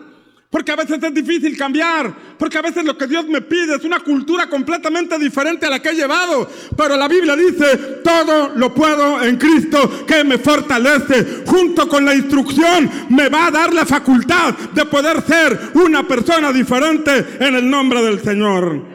[0.50, 2.12] Porque a veces es difícil cambiar.
[2.40, 5.80] Porque a veces lo que Dios me pide es una cultura completamente diferente a la
[5.84, 6.50] que he llevado.
[6.76, 11.44] Pero la Biblia dice, todo lo puedo en Cristo que me fortalece.
[11.46, 16.52] Junto con la instrucción me va a dar la facultad de poder ser una persona
[16.52, 18.93] diferente en el nombre del Señor.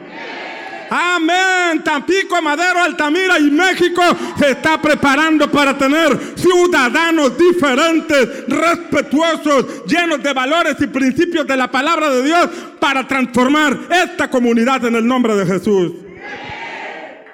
[0.89, 1.83] Amén.
[1.83, 4.01] Tampico, Madero, Altamira y México
[4.37, 11.69] se está preparando para tener ciudadanos diferentes, respetuosos, llenos de valores y principios de la
[11.69, 12.49] palabra de Dios
[12.79, 15.91] para transformar esta comunidad en el nombre de Jesús.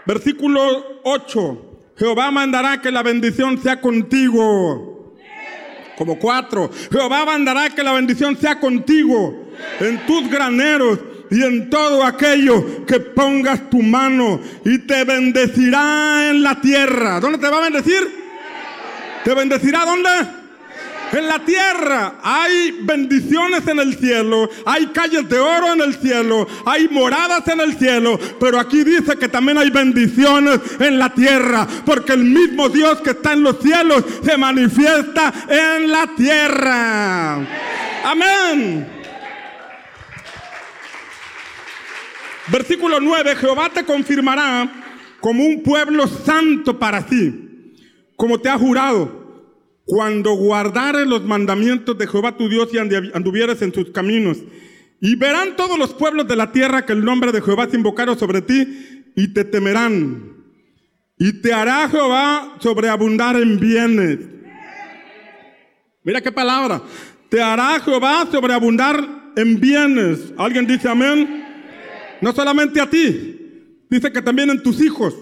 [0.05, 1.61] Versículo 8.
[1.97, 5.15] Jehová mandará que la bendición sea contigo.
[5.97, 6.69] Como cuatro.
[6.91, 9.45] Jehová mandará que la bendición sea contigo
[9.79, 10.99] en tus graneros
[11.31, 17.19] y en todo aquello que pongas tu mano y te bendecirá en la tierra.
[17.19, 18.25] ¿Dónde te va a bendecir?
[19.23, 20.09] ¿Te bendecirá dónde?
[21.11, 26.47] En la tierra hay bendiciones en el cielo, hay calles de oro en el cielo,
[26.65, 31.67] hay moradas en el cielo, pero aquí dice que también hay bendiciones en la tierra,
[31.85, 37.35] porque el mismo Dios que está en los cielos se manifiesta en la tierra.
[38.03, 38.94] Amén.
[42.47, 44.71] Versículo 9, Jehová te confirmará
[45.19, 47.73] como un pueblo santo para sí,
[48.15, 49.25] como te ha jurado,
[49.85, 54.37] cuando guardares los mandamientos de Jehová tu Dios y anduvieres en sus caminos.
[55.01, 58.17] Y verán todos los pueblos de la tierra que el nombre de Jehová se invocaron
[58.17, 60.33] sobre ti y te temerán.
[61.17, 64.19] Y te hará Jehová sobreabundar en bienes.
[66.03, 66.81] Mira qué palabra.
[67.29, 70.33] Te hará Jehová sobreabundar en bienes.
[70.37, 71.44] ¿Alguien dice amén?
[72.21, 75.15] No solamente a ti, dice que también en tus hijos,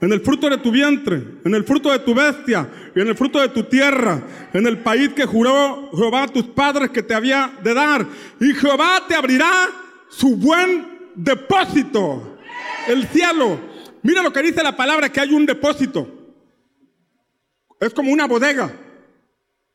[0.00, 3.16] en el fruto de tu vientre, en el fruto de tu bestia y en el
[3.16, 4.22] fruto de tu tierra,
[4.52, 8.06] en el país que juró Jehová a tus padres que te había de dar.
[8.40, 9.68] Y Jehová te abrirá
[10.08, 12.38] su buen depósito,
[12.88, 13.58] el cielo.
[14.02, 16.06] Mira lo que dice la palabra, que hay un depósito.
[17.80, 18.70] Es como una bodega.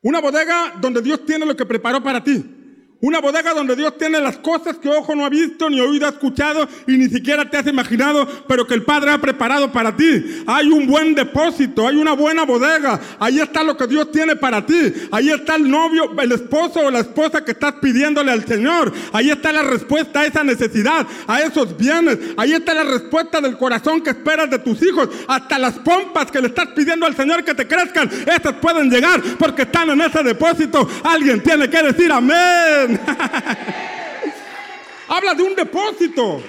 [0.02, 2.61] Una bodega donde Dios tiene lo que preparó para ti.
[3.02, 6.10] Una bodega donde Dios tiene las cosas que ojo no ha visto, ni oído ha
[6.10, 10.44] escuchado, y ni siquiera te has imaginado, pero que el Padre ha preparado para ti.
[10.46, 13.00] Hay un buen depósito, hay una buena bodega.
[13.18, 14.94] Ahí está lo que Dios tiene para ti.
[15.12, 18.94] Ahí está el novio, el esposo o la esposa que estás pidiéndole al Señor.
[19.14, 22.20] Ahí está la respuesta a esa necesidad, a esos bienes.
[22.38, 25.10] Ahí está la respuesta del corazón que esperas de tus hijos.
[25.28, 29.20] Hasta las pompas que le estás pidiendo al Señor que te crezcan, esas pueden llegar
[29.40, 30.88] porque están en ese depósito.
[31.04, 32.91] Alguien tiene que decir amén.
[35.08, 36.42] Habla de un depósito.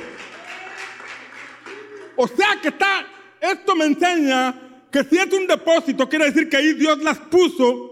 [2.16, 3.07] O sea que está,
[3.40, 7.90] esto me enseña que si es un depósito, quiere decir que ahí Dios las puso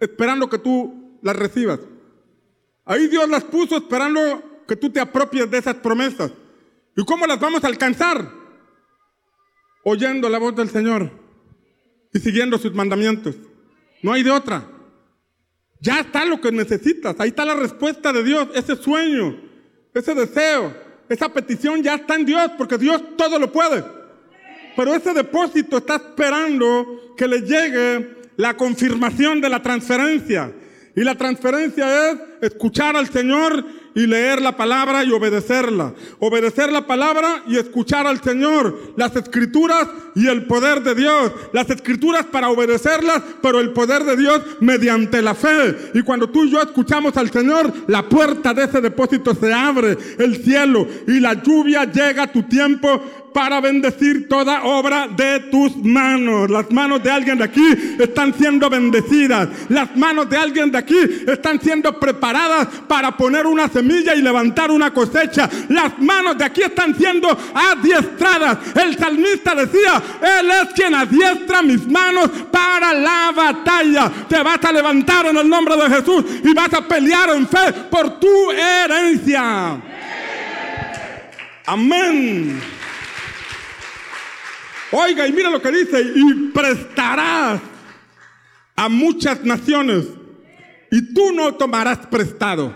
[0.00, 1.80] esperando que tú las recibas.
[2.84, 6.32] Ahí Dios las puso esperando que tú te apropies de esas promesas.
[6.96, 8.32] ¿Y cómo las vamos a alcanzar?
[9.84, 11.10] Oyendo la voz del Señor
[12.12, 13.36] y siguiendo sus mandamientos.
[14.02, 14.77] No hay de otra.
[15.80, 17.16] Ya está lo que necesitas.
[17.18, 18.48] Ahí está la respuesta de Dios.
[18.54, 19.38] Ese sueño,
[19.94, 20.74] ese deseo,
[21.08, 23.84] esa petición ya está en Dios porque Dios todo lo puede.
[24.76, 30.52] Pero ese depósito está esperando que le llegue la confirmación de la transferencia.
[30.94, 33.64] Y la transferencia es escuchar al Señor
[33.98, 35.92] y leer la palabra y obedecerla.
[36.20, 38.92] Obedecer la palabra y escuchar al Señor.
[38.96, 41.32] Las escrituras y el poder de Dios.
[41.52, 45.90] Las escrituras para obedecerlas, pero el poder de Dios mediante la fe.
[45.94, 49.98] Y cuando tú y yo escuchamos al Señor, la puerta de ese depósito se abre,
[50.18, 53.02] el cielo y la lluvia llega a tu tiempo
[53.38, 56.50] para bendecir toda obra de tus manos.
[56.50, 59.48] Las manos de alguien de aquí están siendo bendecidas.
[59.68, 64.72] Las manos de alguien de aquí están siendo preparadas para poner una semilla y levantar
[64.72, 65.48] una cosecha.
[65.68, 68.58] Las manos de aquí están siendo adiestradas.
[68.74, 74.10] El salmista decía, Él es quien adiestra mis manos para la batalla.
[74.28, 77.72] Te vas a levantar en el nombre de Jesús y vas a pelear en fe
[77.88, 79.80] por tu herencia.
[81.66, 82.77] Amén.
[84.92, 87.60] Oiga, y mira lo que dice, y prestarás
[88.74, 90.06] a muchas naciones,
[90.90, 92.72] y tú no tomarás prestado.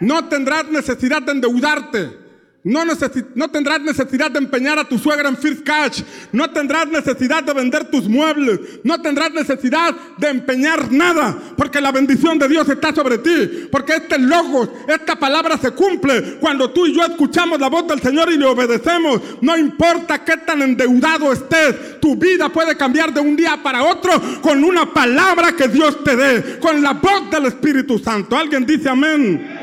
[0.00, 2.21] No tendrás necesidad de endeudarte.
[2.64, 6.02] No, tendrás necesidad de empeñar a tu suegra en First Cash.
[6.30, 8.60] No tendrás necesidad de vender tus muebles.
[8.84, 11.36] No tendrás necesidad de empeñar nada.
[11.56, 13.66] Porque la bendición de Dios está sobre ti.
[13.70, 18.00] Porque este logos, esta palabra se cumple cuando tú y yo escuchamos la voz del
[18.00, 19.20] Señor y le obedecemos.
[19.40, 22.00] No importa qué tan endeudado estés.
[22.00, 26.14] Tu vida puede cambiar de un día para otro con una palabra que Dios te
[26.14, 26.60] dé.
[26.60, 28.36] Con la voz del Espíritu Santo.
[28.36, 29.58] ¿Alguien dice amén?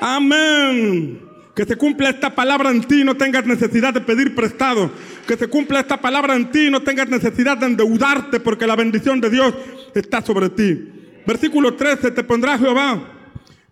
[0.00, 1.29] Amén.
[1.54, 4.90] Que se cumpla esta palabra en ti, no tengas necesidad de pedir prestado.
[5.26, 9.20] Que se cumpla esta palabra en ti, no tengas necesidad de endeudarte porque la bendición
[9.20, 9.54] de Dios
[9.94, 10.88] está sobre ti.
[11.26, 13.00] Versículo 13, te pondrá Jehová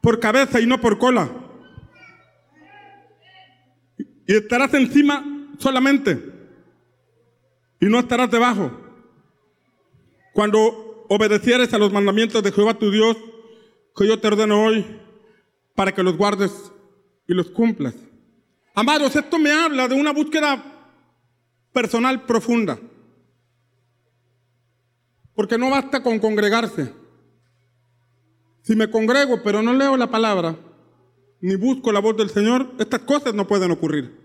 [0.01, 1.31] por cabeza y no por cola.
[4.29, 5.25] y estarás encima
[5.59, 6.23] solamente
[7.81, 8.71] y no estarás debajo.
[10.35, 13.17] Cuando obedecieres a los mandamientos de Jehová tu Dios,
[13.97, 14.85] que yo te ordeno hoy,
[15.75, 16.53] para que los guardes
[17.29, 17.95] y los cumplas.
[18.75, 20.65] Amados, esto me habla de una búsqueda
[21.73, 22.79] personal profunda.
[25.35, 26.93] Porque no basta con congregarse.
[28.63, 30.57] Si me congrego pero no leo la palabra,
[31.41, 34.19] ni busco la voz del Señor, estas cosas no pueden ocurrir.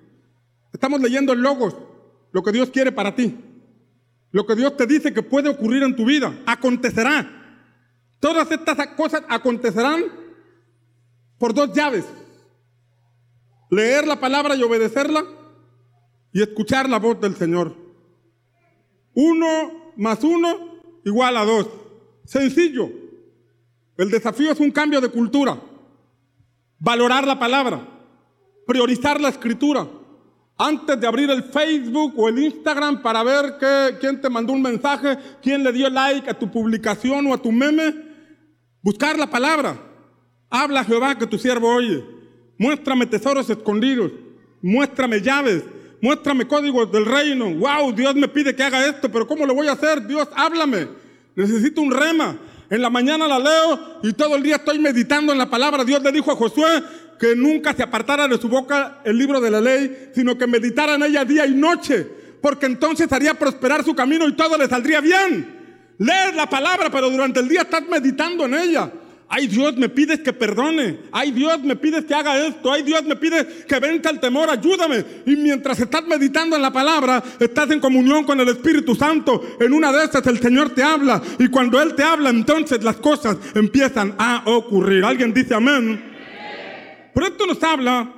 [0.71, 1.75] Estamos leyendo logos,
[2.31, 3.37] lo que Dios quiere para ti.
[4.31, 7.29] Lo que Dios te dice que puede ocurrir en tu vida, acontecerá.
[8.19, 10.05] Todas estas cosas acontecerán
[11.37, 12.05] por dos llaves.
[13.73, 15.25] Leer la palabra y obedecerla
[16.31, 17.75] y escuchar la voz del Señor.
[19.15, 21.67] Uno más uno igual a dos.
[22.23, 22.91] Sencillo.
[23.97, 25.59] El desafío es un cambio de cultura.
[26.77, 27.87] Valorar la palabra.
[28.67, 29.87] Priorizar la escritura.
[30.55, 33.55] Antes de abrir el Facebook o el Instagram para ver
[33.99, 37.51] quién te mandó un mensaje, quién le dio like a tu publicación o a tu
[37.51, 37.95] meme,
[38.83, 39.79] buscar la palabra.
[40.47, 42.12] Habla Jehová que tu siervo oye.
[42.63, 44.09] Muéstrame tesoros escondidos.
[44.61, 45.63] Muéstrame llaves.
[45.99, 47.53] Muéstrame códigos del reino.
[47.55, 50.07] Wow, Dios me pide que haga esto, pero ¿cómo lo voy a hacer?
[50.07, 50.87] Dios, háblame.
[51.35, 52.37] Necesito un rema.
[52.69, 55.83] En la mañana la leo y todo el día estoy meditando en la palabra.
[55.83, 56.81] Dios le dijo a Josué
[57.19, 60.95] que nunca se apartara de su boca el libro de la ley, sino que meditara
[60.95, 62.07] en ella día y noche,
[62.41, 65.93] porque entonces haría prosperar su camino y todo le saldría bien.
[65.97, 68.89] Lees la palabra, pero durante el día estás meditando en ella.
[69.29, 70.99] Ay Dios, me pides que perdone.
[71.11, 72.71] Ay Dios, me pides que haga esto.
[72.71, 74.49] Ay Dios, me pides que venga el temor.
[74.49, 75.03] Ayúdame.
[75.25, 79.41] Y mientras estás meditando en la palabra, estás en comunión con el Espíritu Santo.
[79.59, 81.21] En una de esas el Señor te habla.
[81.39, 85.03] Y cuando Él te habla, entonces las cosas empiezan a ocurrir.
[85.03, 86.11] ¿Alguien dice amén?
[87.13, 88.11] Pero esto nos habla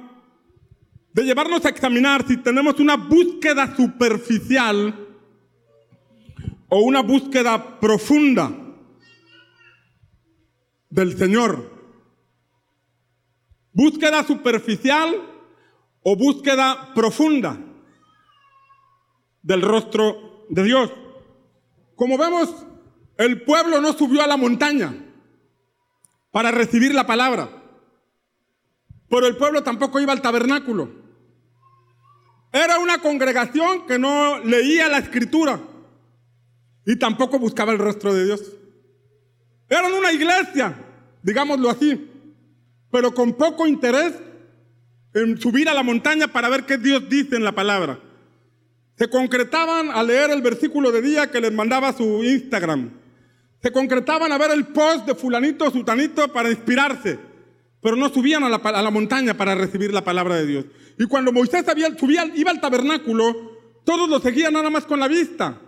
[1.13, 4.93] de llevarnos a examinar si tenemos una búsqueda superficial
[6.67, 8.64] o una búsqueda profunda
[10.95, 11.69] del Señor.
[13.73, 15.13] Búsqueda superficial
[16.01, 17.59] o búsqueda profunda
[19.41, 20.91] del rostro de Dios.
[21.95, 22.65] Como vemos,
[23.17, 24.95] el pueblo no subió a la montaña
[26.31, 27.49] para recibir la palabra,
[29.09, 30.89] pero el pueblo tampoco iba al tabernáculo.
[32.53, 35.59] Era una congregación que no leía la escritura
[36.85, 38.53] y tampoco buscaba el rostro de Dios.
[39.67, 40.84] Eran una iglesia,
[41.25, 42.07] digámoslo así,
[42.91, 44.13] pero con poco interés
[45.13, 47.99] en subir a la montaña para ver qué Dios dice en la palabra.
[48.95, 52.91] Se concretaban a leer el versículo de día que les mandaba su Instagram.
[53.61, 57.17] Se concretaban a ver el post de fulanito, sutanito para inspirarse,
[57.81, 60.65] pero no subían a la, montaña para recibir la palabra de Dios.
[60.99, 61.65] Y cuando Moisés
[61.97, 65.59] subía, iba al tabernáculo, todos lo seguían nada más con la vista.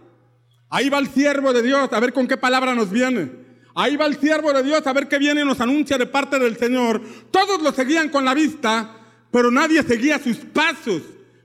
[0.69, 3.46] Ahí va el siervo de Dios, a ver con qué palabra nos viene.
[3.79, 6.39] Ahí va el siervo de Dios a ver qué viene y nos anuncia de parte
[6.39, 6.99] del Señor.
[7.29, 8.89] Todos lo seguían con la vista,
[9.29, 11.03] pero nadie seguía sus pasos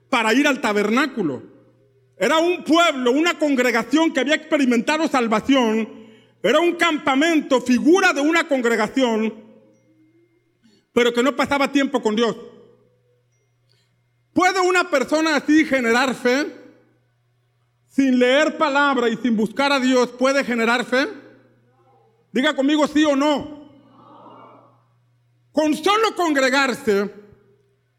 [0.08, 1.42] para ir al tabernáculo.
[2.16, 5.86] Era un pueblo, una congregación que había experimentado salvación.
[6.42, 9.34] Era un campamento, figura de una congregación,
[10.94, 12.34] pero que no pasaba tiempo con Dios.
[14.32, 16.46] ¿Puede una persona así generar fe?
[17.90, 21.21] Sin leer palabra y sin buscar a Dios, ¿puede generar fe?
[22.32, 23.62] Diga conmigo sí o no.
[25.52, 27.10] Con solo congregarse,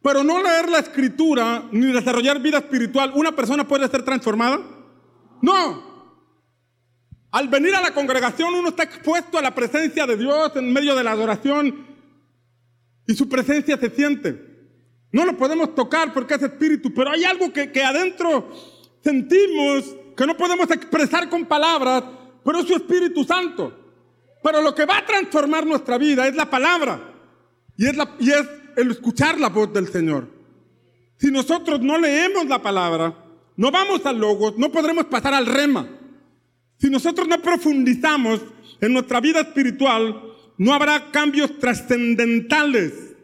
[0.01, 4.59] pero no leer la escritura ni desarrollar vida espiritual, ¿una persona puede ser transformada?
[5.41, 5.93] No.
[7.31, 10.95] Al venir a la congregación uno está expuesto a la presencia de Dios en medio
[10.95, 11.87] de la adoración
[13.05, 14.51] y su presencia se siente.
[15.11, 18.49] No lo podemos tocar porque es espíritu, pero hay algo que, que adentro
[19.03, 22.03] sentimos que no podemos expresar con palabras,
[22.43, 23.82] pero es su Espíritu Santo.
[24.43, 26.99] Pero lo que va a transformar nuestra vida es la palabra
[27.77, 27.97] y es,
[28.75, 30.27] el escuchar la voz del Señor.
[31.17, 33.15] Si nosotros no leemos la palabra,
[33.55, 35.87] no vamos al logos, no podremos pasar al rema.
[36.77, 38.41] Si nosotros no profundizamos
[38.81, 40.21] en nuestra vida espiritual,
[40.57, 43.15] no habrá cambios trascendentales.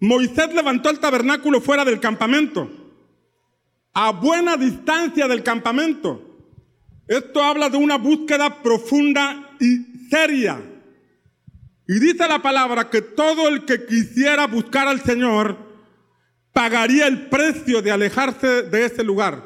[0.00, 2.68] Moisés levantó el tabernáculo fuera del campamento,
[3.92, 6.22] a buena distancia del campamento.
[7.06, 10.60] Esto habla de una búsqueda profunda y seria.
[11.88, 15.56] Y dice la palabra que todo el que quisiera buscar al Señor
[16.52, 19.44] pagaría el precio de alejarse de ese lugar.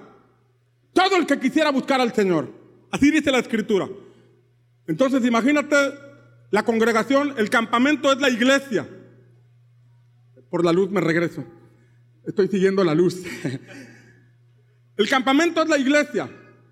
[0.92, 2.52] Todo el que quisiera buscar al Señor.
[2.90, 3.88] Así dice la escritura.
[4.86, 5.76] Entonces imagínate
[6.50, 8.88] la congregación, el campamento es la iglesia.
[10.48, 11.44] Por la luz me regreso.
[12.26, 13.22] Estoy siguiendo la luz.
[14.96, 16.28] El campamento es la iglesia.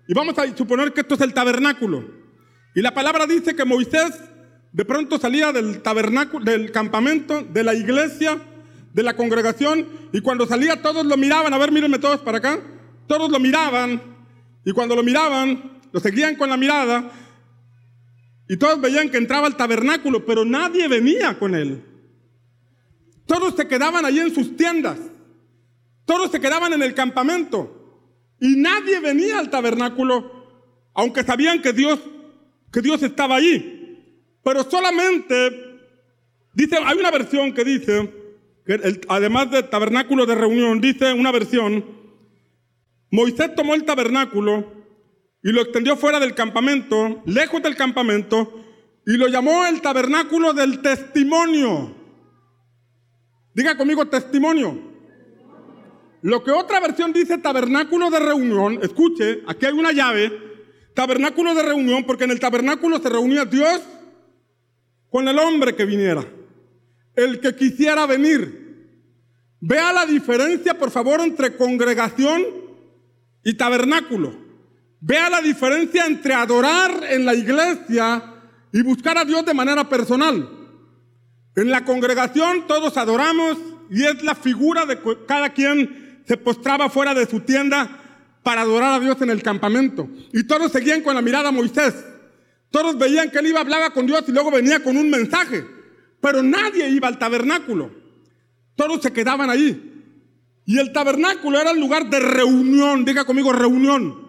[0.07, 2.18] Y vamos a suponer que esto es el tabernáculo.
[2.79, 4.21] Y la palabra dice que Moisés
[4.71, 8.39] de pronto salía del tabernáculo, del campamento, de la iglesia,
[8.93, 11.53] de la congregación, y cuando salía todos lo miraban.
[11.53, 12.57] A ver, mírenme todos para acá.
[13.05, 14.01] Todos lo miraban.
[14.63, 17.11] Y cuando lo miraban, lo seguían con la mirada.
[18.47, 21.83] Y todos veían que entraba al tabernáculo, pero nadie venía con él.
[23.25, 24.97] Todos se quedaban allí en sus tiendas.
[26.05, 28.07] Todos se quedaban en el campamento.
[28.39, 30.31] Y nadie venía al tabernáculo,
[30.93, 31.99] aunque sabían que Dios,
[32.71, 33.79] que Dios estaba allí.
[34.43, 35.79] Pero solamente,
[36.53, 38.13] dice, hay una versión que dice,
[38.65, 41.85] que además del tabernáculo de reunión, dice una versión,
[43.11, 44.71] Moisés tomó el tabernáculo
[45.41, 48.65] y lo extendió fuera del campamento, lejos del campamento,
[49.05, 51.95] y lo llamó el tabernáculo del testimonio.
[53.53, 54.89] Diga conmigo testimonio.
[56.21, 60.48] Lo que otra versión dice tabernáculo de reunión, escuche, aquí hay una llave,
[60.99, 63.79] tabernáculo de reunión, porque en el tabernáculo se reunía Dios
[65.09, 66.25] con el hombre que viniera,
[67.15, 69.07] el que quisiera venir.
[69.61, 72.43] Vea la diferencia, por favor, entre congregación
[73.45, 74.35] y tabernáculo.
[74.99, 78.21] Vea la diferencia entre adorar en la iglesia
[78.73, 80.49] y buscar a Dios de manera personal.
[81.55, 83.57] En la congregación todos adoramos
[83.89, 87.98] y es la figura de cada quien se postraba fuera de su tienda
[88.49, 90.09] para adorar a Dios en el campamento.
[90.33, 91.93] Y todos seguían con la mirada a Moisés.
[92.71, 95.63] Todos veían que él iba, a hablar con Dios y luego venía con un mensaje.
[96.19, 97.91] Pero nadie iba al tabernáculo.
[98.75, 99.79] Todos se quedaban allí.
[100.65, 104.19] Y el tabernáculo era el lugar de reunión, diga conmigo reunión,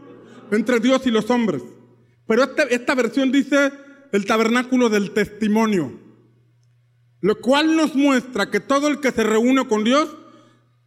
[0.50, 1.62] entre Dios y los hombres.
[2.26, 3.72] Pero este, esta versión dice
[4.12, 5.98] el tabernáculo del testimonio.
[7.22, 10.14] Lo cual nos muestra que todo el que se reúne con Dios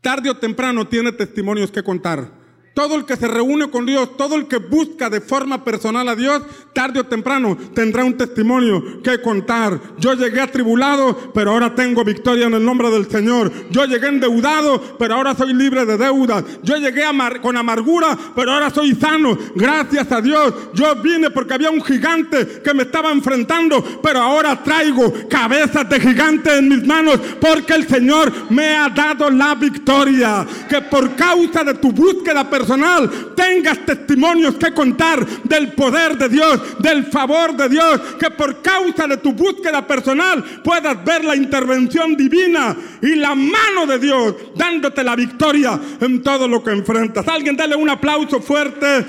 [0.01, 2.42] tarde o temprano tiene testimonios que contar.
[2.74, 6.15] Todo el que se reúne con Dios, todo el que busca de forma personal a
[6.15, 6.41] Dios,
[6.74, 9.80] tarde o temprano tendrá un testimonio que contar.
[9.99, 13.51] Yo llegué atribulado, pero ahora tengo victoria en el nombre del Señor.
[13.69, 16.43] Yo llegué endeudado, pero ahora soy libre de deudas.
[16.63, 17.03] Yo llegué
[17.43, 19.38] con amargura, pero ahora soy sano.
[19.55, 20.53] Gracias a Dios.
[20.74, 25.99] Yo vine porque había un gigante que me estaba enfrentando, pero ahora traigo cabezas de
[25.99, 30.47] gigante en mis manos porque el Señor me ha dado la victoria.
[30.67, 36.30] Que por causa de tu búsqueda personal, personal tengas testimonios que contar del poder de
[36.30, 41.36] Dios, del favor de Dios, que por causa de tu búsqueda personal puedas ver la
[41.36, 47.28] intervención divina y la mano de Dios dándote la victoria en todo lo que enfrentas.
[47.28, 49.05] Alguien dale un aplauso fuerte.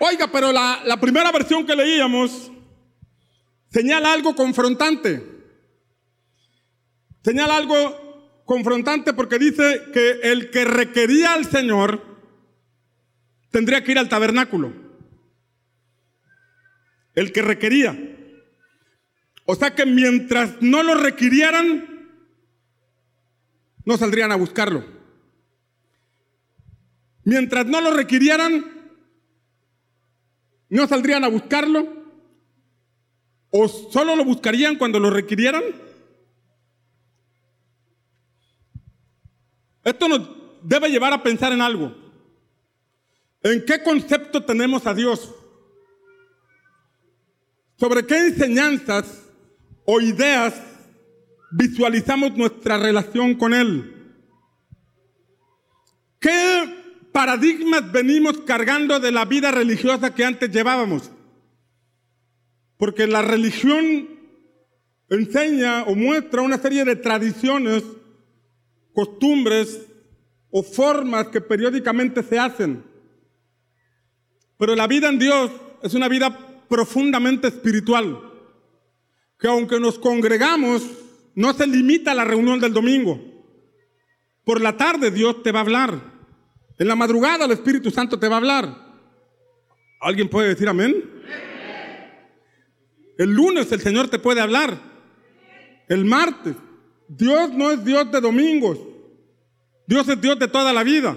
[0.00, 2.50] Oiga, pero la, la primera versión que leíamos
[3.70, 5.33] señala algo confrontante.
[7.24, 12.02] Señala algo confrontante porque dice que el que requería al Señor
[13.50, 14.74] tendría que ir al tabernáculo.
[17.14, 17.96] El que requería.
[19.46, 22.10] O sea que mientras no lo requirieran,
[23.86, 24.84] no saldrían a buscarlo.
[27.24, 28.66] Mientras no lo requirieran,
[30.68, 32.04] no saldrían a buscarlo.
[33.48, 35.83] O solo lo buscarían cuando lo requirieran.
[39.84, 40.20] Esto nos
[40.62, 41.94] debe llevar a pensar en algo.
[43.42, 45.32] ¿En qué concepto tenemos a Dios?
[47.76, 49.22] ¿Sobre qué enseñanzas
[49.84, 50.54] o ideas
[51.50, 53.90] visualizamos nuestra relación con Él?
[56.18, 61.10] ¿Qué paradigmas venimos cargando de la vida religiosa que antes llevábamos?
[62.78, 64.08] Porque la religión
[65.10, 67.82] enseña o muestra una serie de tradiciones
[68.94, 69.86] costumbres
[70.50, 72.84] o formas que periódicamente se hacen.
[74.56, 75.50] Pero la vida en Dios
[75.82, 78.18] es una vida profundamente espiritual,
[79.38, 80.82] que aunque nos congregamos,
[81.34, 83.20] no se limita a la reunión del domingo.
[84.44, 86.14] Por la tarde Dios te va a hablar.
[86.78, 88.84] En la madrugada el Espíritu Santo te va a hablar.
[90.00, 91.02] ¿Alguien puede decir amén?
[93.16, 94.76] El lunes el Señor te puede hablar.
[95.88, 96.56] El martes.
[97.08, 98.78] Dios no es Dios de domingos.
[99.86, 101.16] Dios es Dios de toda la vida.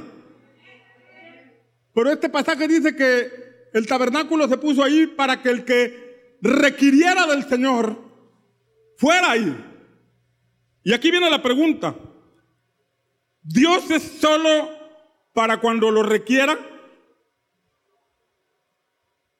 [1.93, 7.25] Pero este pasaje dice que el tabernáculo se puso ahí para que el que requiriera
[7.25, 7.97] del Señor
[8.97, 9.65] fuera ahí.
[10.83, 11.95] Y aquí viene la pregunta.
[13.41, 14.69] ¿Dios es solo
[15.33, 16.57] para cuando lo requiera?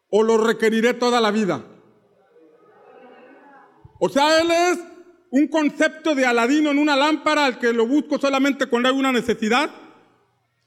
[0.10, 1.64] ¿O lo requeriré toda la vida?
[4.00, 4.80] O sea, Él es
[5.30, 9.12] un concepto de Aladino en una lámpara al que lo busco solamente cuando hay una
[9.12, 9.70] necesidad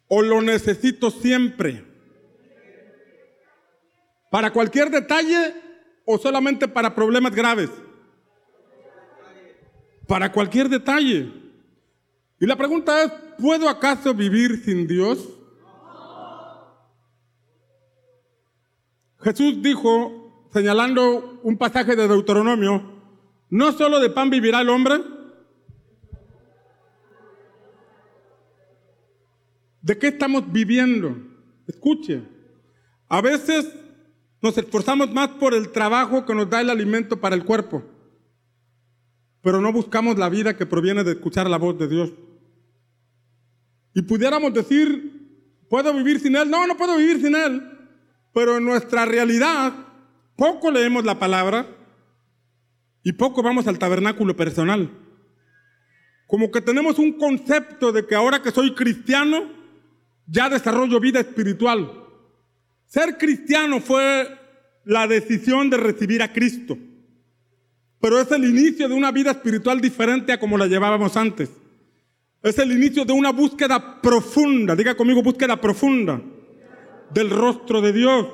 [0.08, 1.84] o lo necesito siempre.
[4.30, 5.54] Para cualquier detalle
[6.04, 7.70] o solamente para problemas graves.
[10.06, 11.32] Para cualquier detalle.
[12.40, 15.28] Y la pregunta es, ¿puedo acaso vivir sin Dios?
[19.22, 22.89] Jesús dijo, señalando un pasaje de Deuteronomio,
[23.50, 25.02] no solo de pan vivirá el hombre,
[29.82, 31.16] ¿de qué estamos viviendo?
[31.66, 32.22] Escuche,
[33.08, 33.74] a veces
[34.40, 37.82] nos esforzamos más por el trabajo que nos da el alimento para el cuerpo,
[39.42, 42.12] pero no buscamos la vida que proviene de escuchar la voz de Dios.
[43.94, 46.48] Y pudiéramos decir, ¿puedo vivir sin Él?
[46.48, 47.62] No, no puedo vivir sin Él.
[48.32, 49.72] Pero en nuestra realidad,
[50.36, 51.66] poco leemos la palabra
[53.02, 54.90] y poco vamos al tabernáculo personal.
[56.26, 59.50] Como que tenemos un concepto de que ahora que soy cristiano,
[60.26, 61.92] ya desarrollo vida espiritual.
[62.86, 64.28] Ser cristiano fue
[64.84, 66.78] la decisión de recibir a Cristo.
[68.00, 71.50] Pero es el inicio de una vida espiritual diferente a como la llevábamos antes.
[72.42, 76.20] Es el inicio de una búsqueda profunda, diga conmigo búsqueda profunda
[77.12, 78.26] del rostro de Dios.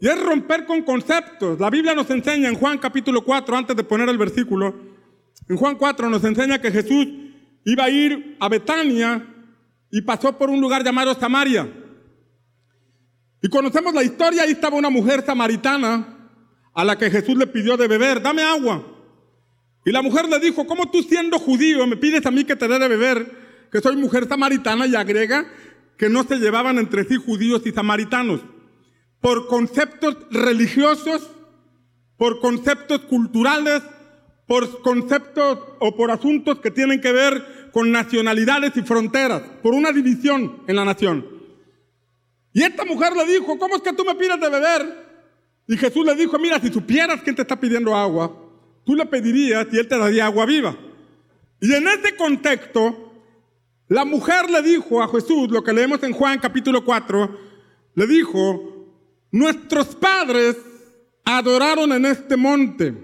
[0.00, 1.60] Y es romper con conceptos.
[1.60, 4.74] La Biblia nos enseña en Juan capítulo 4, antes de poner el versículo,
[5.48, 7.08] en Juan 4 nos enseña que Jesús
[7.64, 9.26] iba a ir a Betania
[9.90, 11.68] y pasó por un lugar llamado Samaria.
[13.42, 16.30] Y conocemos la historia, ahí estaba una mujer samaritana
[16.72, 18.86] a la que Jesús le pidió de beber, dame agua.
[19.84, 22.68] Y la mujer le dijo, ¿cómo tú siendo judío me pides a mí que te
[22.68, 23.68] dé de beber?
[23.72, 25.46] Que soy mujer samaritana y agrega
[25.98, 28.40] que no se llevaban entre sí judíos y samaritanos.
[29.20, 31.30] Por conceptos religiosos,
[32.16, 33.82] por conceptos culturales,
[34.46, 39.92] por conceptos o por asuntos que tienen que ver con nacionalidades y fronteras, por una
[39.92, 41.26] división en la nación.
[42.52, 45.10] Y esta mujer le dijo, ¿cómo es que tú me pides de beber?
[45.68, 48.34] Y Jesús le dijo, mira, si supieras quién te está pidiendo agua,
[48.84, 50.76] tú le pedirías y él te daría agua viva.
[51.60, 53.12] Y en ese contexto,
[53.86, 57.38] la mujer le dijo a Jesús, lo que leemos en Juan capítulo 4,
[57.94, 58.69] le dijo,
[59.30, 60.56] nuestros padres
[61.24, 62.94] adoraron en este monte.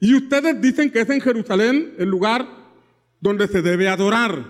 [0.00, 2.46] Y ustedes dicen que es en Jerusalén el lugar
[3.20, 4.44] donde se debe adorar.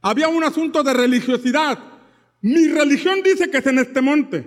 [0.00, 1.78] Había un asunto de religiosidad.
[2.40, 4.44] Mi religión dice que es en este monte,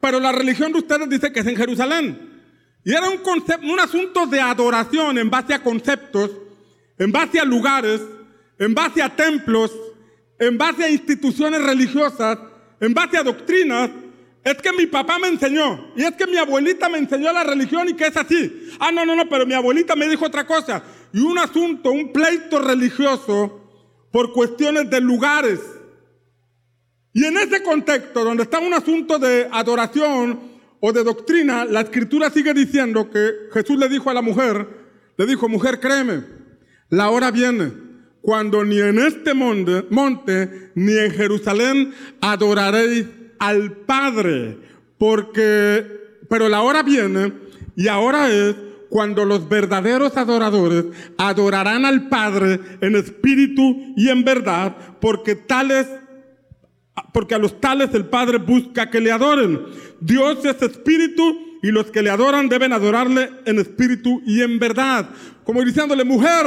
[0.00, 2.42] pero la religión de ustedes dice que es en Jerusalén.
[2.84, 6.30] Y era un, concepto, un asunto de adoración en base a conceptos,
[6.98, 8.00] en base a lugares,
[8.58, 9.72] en base a templos,
[10.38, 12.38] en base a instituciones religiosas,
[12.80, 13.90] en base a doctrinas.
[14.46, 17.88] Es que mi papá me enseñó, y es que mi abuelita me enseñó la religión
[17.88, 18.70] y que es así.
[18.78, 20.84] Ah, no, no, no, pero mi abuelita me dijo otra cosa.
[21.12, 25.58] Y un asunto, un pleito religioso por cuestiones de lugares.
[27.12, 30.38] Y en ese contexto, donde está un asunto de adoración,
[30.78, 34.64] o de doctrina, la escritura sigue diciendo que Jesús le dijo a la mujer,
[35.16, 36.22] le dijo, mujer, créeme,
[36.90, 37.72] la hora viene
[38.22, 43.06] cuando ni en este monte, monte ni en Jerusalén adoraréis
[43.38, 44.58] al Padre,
[44.98, 45.84] porque,
[46.28, 47.32] pero la hora viene
[47.76, 48.56] y ahora es
[48.88, 50.86] cuando los verdaderos adoradores
[51.18, 55.86] adorarán al Padre en espíritu y en verdad, porque tales
[57.12, 59.60] porque a los tales el Padre busca que le adoren.
[60.00, 65.10] Dios es espíritu y los que le adoran deben adorarle en espíritu y en verdad.
[65.44, 66.46] Como diciéndole, mujer,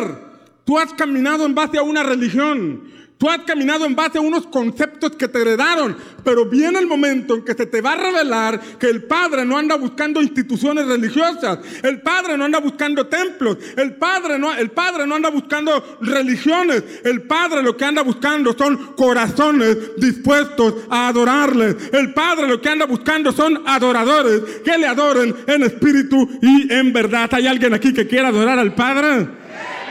[0.66, 2.84] tú has caminado en base a una religión.
[3.20, 7.36] Tú has caminado en base a unos conceptos que te heredaron, pero viene el momento
[7.36, 11.60] en que se te va a revelar que el Padre no anda buscando instituciones religiosas,
[11.84, 16.82] el Padre no anda buscando templos, el Padre no, el Padre no anda buscando religiones,
[17.04, 21.76] el Padre lo que anda buscando son corazones dispuestos a adorarle.
[21.92, 26.94] El Padre lo que anda buscando son adoradores que le adoren en espíritu y en
[26.94, 27.30] verdad.
[27.34, 29.28] ¿Hay alguien aquí que quiera adorar al Padre?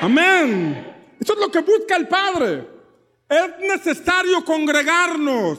[0.00, 0.94] Amén.
[1.20, 2.77] Eso es lo que busca el Padre.
[3.28, 5.58] Es necesario congregarnos,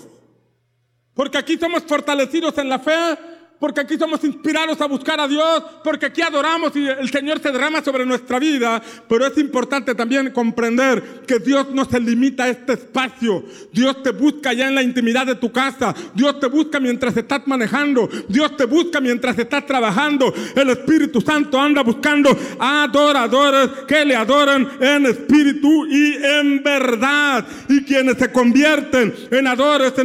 [1.13, 3.17] porque aquí somos fortalecidos en la fe,
[3.59, 7.51] porque aquí somos inspirados a buscar a Dios, porque aquí adoramos y el Señor se
[7.51, 8.81] derrama sobre nuestra vida.
[9.07, 13.43] Pero es importante también comprender que Dios no se limita a este espacio.
[13.73, 15.93] Dios te busca ya en la intimidad de tu casa.
[16.15, 18.09] Dios te busca mientras estás manejando.
[18.29, 20.33] Dios te busca mientras estás trabajando.
[20.55, 22.29] El Espíritu Santo anda buscando
[22.59, 27.45] adoradores que le adoren en espíritu y en verdad.
[27.67, 29.97] Y quienes se convierten en, adoradores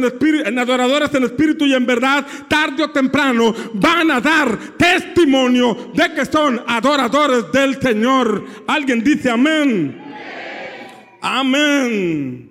[1.13, 6.63] en espíritu y en verdad, tarde o temprano, van a dar testimonio de que son
[6.65, 8.45] adoradores del Señor.
[8.67, 10.01] Alguien dice amén.
[11.21, 12.49] Amén.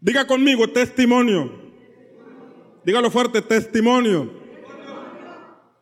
[0.00, 1.50] Diga conmigo testimonio.
[2.84, 4.30] Dígalo fuerte, testimonio.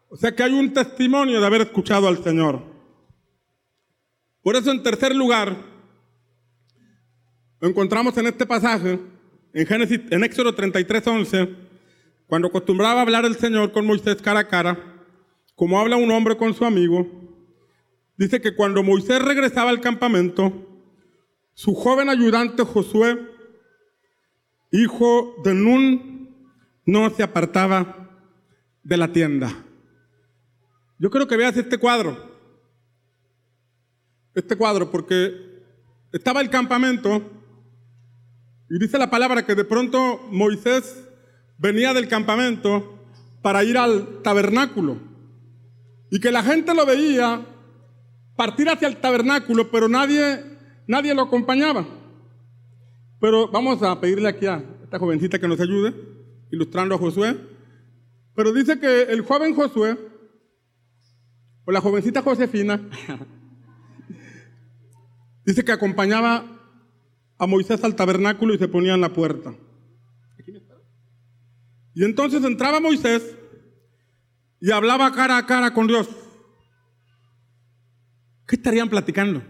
[0.09, 2.63] O sea que hay un testimonio de haber escuchado al Señor.
[4.43, 5.57] Por eso en tercer lugar,
[7.61, 8.99] encontramos en este pasaje,
[9.55, 11.49] en Génesis, en Éxodo 33, 11,
[12.33, 15.05] cuando acostumbraba hablar el Señor con Moisés cara a cara,
[15.55, 17.07] como habla un hombre con su amigo,
[18.17, 20.51] dice que cuando Moisés regresaba al campamento,
[21.53, 23.19] su joven ayudante Josué
[24.71, 26.35] hijo de Nun,
[26.87, 28.09] no se apartaba
[28.83, 29.53] de la tienda.
[30.99, 32.17] Yo creo que veas este cuadro.
[34.35, 35.35] Este cuadro, porque
[36.15, 37.31] estaba el campamento
[38.71, 41.11] y dice la palabra que de pronto Moisés
[41.63, 42.99] venía del campamento
[43.41, 44.99] para ir al tabernáculo
[46.11, 47.47] y que la gente lo veía
[48.37, 50.45] partir hacia el tabernáculo, pero nadie,
[50.89, 51.87] nadie lo acompañaba.
[53.21, 55.95] Pero vamos a pedirle aquí a esta jovencita que nos ayude,
[56.51, 57.39] ilustrando a Josué.
[58.35, 59.97] Pero dice que el joven Josué,
[61.65, 62.81] o la jovencita Josefina,
[65.47, 66.45] dice que acompañaba
[67.39, 69.55] a Moisés al tabernáculo y se ponía en la puerta.
[71.95, 73.37] Y entonces entraba Moisés
[74.61, 76.09] y hablaba cara a cara con Dios.
[78.47, 79.43] ¿Qué estarían platicando?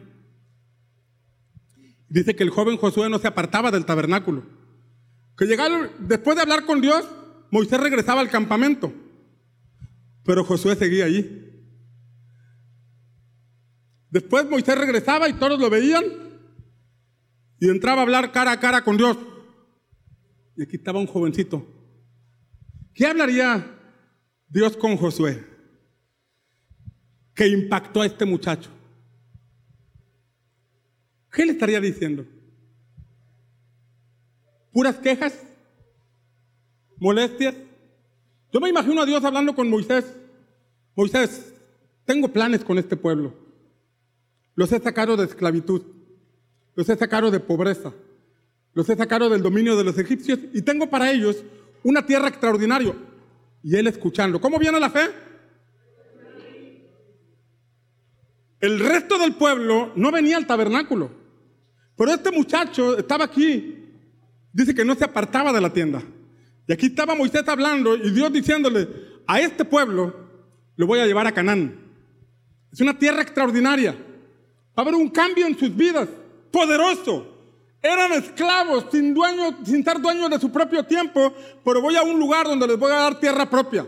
[2.08, 4.44] Dice que el joven Josué no se apartaba del tabernáculo.
[5.36, 7.08] Que llegaron, después de hablar con Dios,
[7.50, 8.92] Moisés regresaba al campamento.
[10.24, 11.52] Pero Josué seguía allí.
[14.10, 16.04] Después Moisés regresaba y todos lo veían
[17.58, 19.16] y entraba a hablar cara a cara con Dios.
[20.56, 21.66] Y aquí estaba un jovencito.
[22.94, 23.64] ¿Qué hablaría
[24.48, 25.44] Dios con Josué?
[27.34, 28.70] Que impactó a este muchacho.
[31.30, 32.26] ¿Qué le estaría diciendo?
[34.72, 35.42] ¿Puras quejas?
[36.98, 37.54] ¿Molestias?
[38.52, 40.04] Yo me imagino a Dios hablando con Moisés.
[40.94, 41.54] Moisés,
[42.04, 43.34] tengo planes con este pueblo.
[44.54, 45.82] Los he sacado de esclavitud.
[46.74, 47.92] Los he sacado de pobreza.
[48.74, 51.42] Los he sacado del dominio de los egipcios y tengo para ellos
[51.82, 52.94] una tierra extraordinaria.
[53.62, 54.40] Y él escuchando.
[54.40, 55.10] ¿Cómo viene la fe?
[58.60, 61.10] El resto del pueblo no venía al tabernáculo.
[61.96, 63.76] Pero este muchacho estaba aquí,
[64.52, 66.02] dice que no se apartaba de la tienda.
[66.66, 68.88] Y aquí estaba Moisés hablando y Dios diciéndole,
[69.26, 70.14] a este pueblo
[70.76, 71.76] lo voy a llevar a Canaán.
[72.72, 73.92] Es una tierra extraordinaria.
[73.92, 76.08] Va a haber un cambio en sus vidas,
[76.50, 77.31] poderoso.
[77.82, 82.16] Eran esclavos, sin, dueño, sin ser dueños de su propio tiempo, pero voy a un
[82.16, 83.84] lugar donde les voy a dar tierra propia.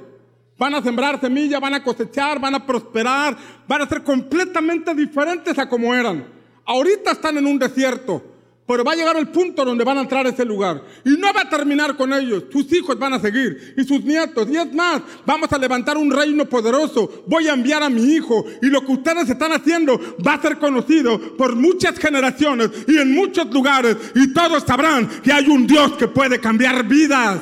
[0.58, 3.36] Van a sembrar semilla, van a cosechar, van a prosperar,
[3.68, 6.26] van a ser completamente diferentes a como eran.
[6.64, 8.33] Ahorita están en un desierto,
[8.66, 10.82] pero va a llegar el punto donde van a entrar a ese lugar.
[11.04, 12.44] Y no va a terminar con ellos.
[12.50, 14.48] Sus hijos van a seguir y sus nietos.
[14.48, 17.24] Y es más, vamos a levantar un reino poderoso.
[17.26, 18.44] Voy a enviar a mi hijo.
[18.62, 23.12] Y lo que ustedes están haciendo va a ser conocido por muchas generaciones y en
[23.14, 23.96] muchos lugares.
[24.14, 27.40] Y todos sabrán que hay un Dios que puede cambiar vidas.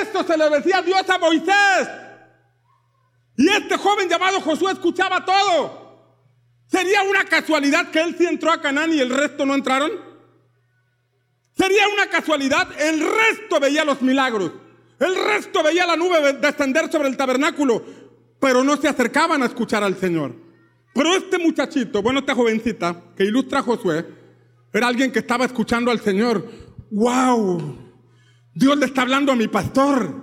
[0.00, 1.88] Esto se le decía Dios a Moisés.
[3.36, 5.85] Y este joven llamado Josué escuchaba todo.
[6.66, 9.92] ¿Sería una casualidad que él sí entró a Canaán y el resto no entraron?
[11.56, 12.68] ¿Sería una casualidad?
[12.78, 14.52] El resto veía los milagros.
[14.98, 17.84] El resto veía la nube descender sobre el tabernáculo,
[18.40, 20.34] pero no se acercaban a escuchar al Señor.
[20.94, 24.06] Pero este muchachito, bueno, esta jovencita que ilustra a Josué,
[24.72, 26.46] era alguien que estaba escuchando al Señor.
[26.90, 27.86] ¡Wow!
[28.54, 30.14] Dios le está hablando a mi pastor,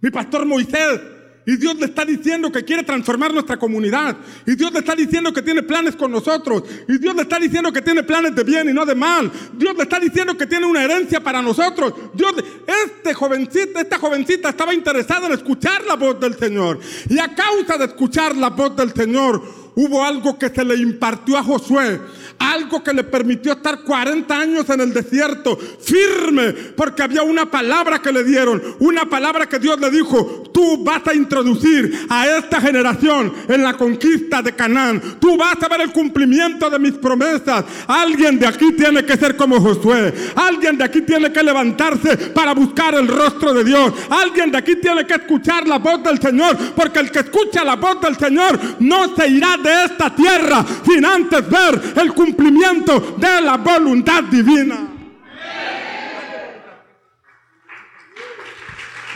[0.00, 1.00] mi pastor Moisés.
[1.46, 4.16] Y Dios le está diciendo que quiere transformar nuestra comunidad.
[4.44, 6.64] Y Dios le está diciendo que tiene planes con nosotros.
[6.88, 9.30] Y Dios le está diciendo que tiene planes de bien y no de mal.
[9.52, 11.94] Dios le está diciendo que tiene una herencia para nosotros.
[12.14, 12.34] Dios,
[12.66, 16.80] este jovencita, esta jovencita estaba interesada en escuchar la voz del Señor.
[17.08, 19.40] Y a causa de escuchar la voz del Señor,
[19.76, 22.00] hubo algo que se le impartió a Josué
[22.38, 28.00] algo que le permitió estar 40 años en el desierto, firme, porque había una palabra
[28.00, 32.60] que le dieron, una palabra que Dios le dijo, tú vas a introducir a esta
[32.60, 37.64] generación en la conquista de Canaán, tú vas a ver el cumplimiento de mis promesas.
[37.86, 42.54] Alguien de aquí tiene que ser como Josué, alguien de aquí tiene que levantarse para
[42.54, 46.56] buscar el rostro de Dios, alguien de aquí tiene que escuchar la voz del Señor,
[46.74, 51.04] porque el que escucha la voz del Señor no se irá de esta tierra sin
[51.04, 54.88] antes ver el cumplimiento cumplimiento de la voluntad divina.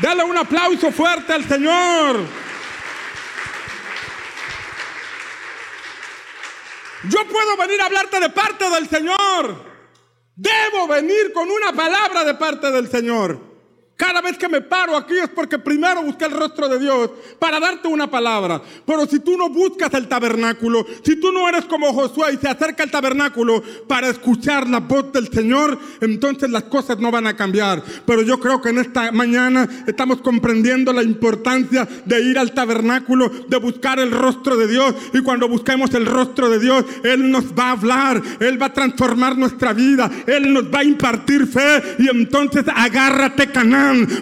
[0.01, 2.21] Dale un aplauso fuerte al Señor.
[7.09, 9.71] Yo puedo venir a hablarte de parte del Señor.
[10.37, 13.50] Debo venir con una palabra de parte del Señor.
[14.01, 17.61] Cada vez que me paro aquí es porque primero busqué el rostro de Dios para
[17.61, 18.63] darte una palabra.
[18.87, 22.49] Pero si tú no buscas el tabernáculo, si tú no eres como Josué y se
[22.49, 27.37] acerca al tabernáculo para escuchar la voz del Señor, entonces las cosas no van a
[27.37, 27.83] cambiar.
[28.07, 33.29] Pero yo creo que en esta mañana estamos comprendiendo la importancia de ir al tabernáculo,
[33.49, 34.95] de buscar el rostro de Dios.
[35.13, 38.73] Y cuando busquemos el rostro de Dios, Él nos va a hablar, Él va a
[38.73, 41.97] transformar nuestra vida, Él nos va a impartir fe.
[41.99, 43.49] Y entonces agárrate,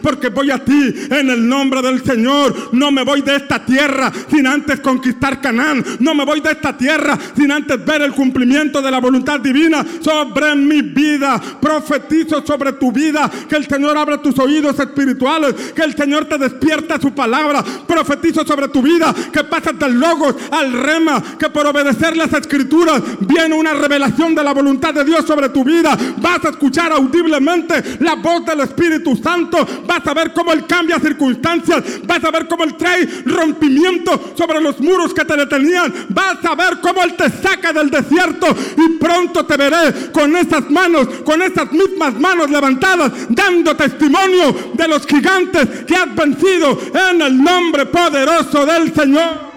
[0.03, 2.71] Porque voy a ti en el nombre del Señor.
[2.73, 5.85] No me voy de esta tierra sin antes conquistar Canaán.
[6.01, 9.85] No me voy de esta tierra sin antes ver el cumplimiento de la voluntad divina
[10.01, 11.41] sobre mi vida.
[11.61, 16.39] Profetizo sobre tu vida que el Señor abra tus oídos espirituales, que el Señor te
[16.39, 17.63] despierta su palabra.
[17.87, 23.03] Profetizo sobre tu vida que pasas del logos al rema, que por obedecer las escrituras
[23.21, 25.97] viene una revelación de la voluntad de Dios sobre tu vida.
[26.19, 30.99] Vas a escuchar audiblemente la voz del Espíritu Santo vas a ver cómo Él cambia
[30.99, 36.45] circunstancias, vas a ver cómo Él trae rompimiento sobre los muros que te detenían, vas
[36.45, 38.47] a ver cómo Él te saca del desierto
[38.77, 44.89] y pronto te veré con esas manos, con esas mismas manos levantadas, dando testimonio de
[44.89, 46.79] los gigantes que has vencido
[47.11, 49.49] en el nombre poderoso del Señor.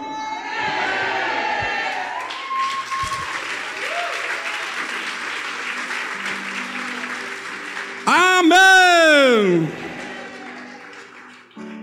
[8.05, 9.80] Amén.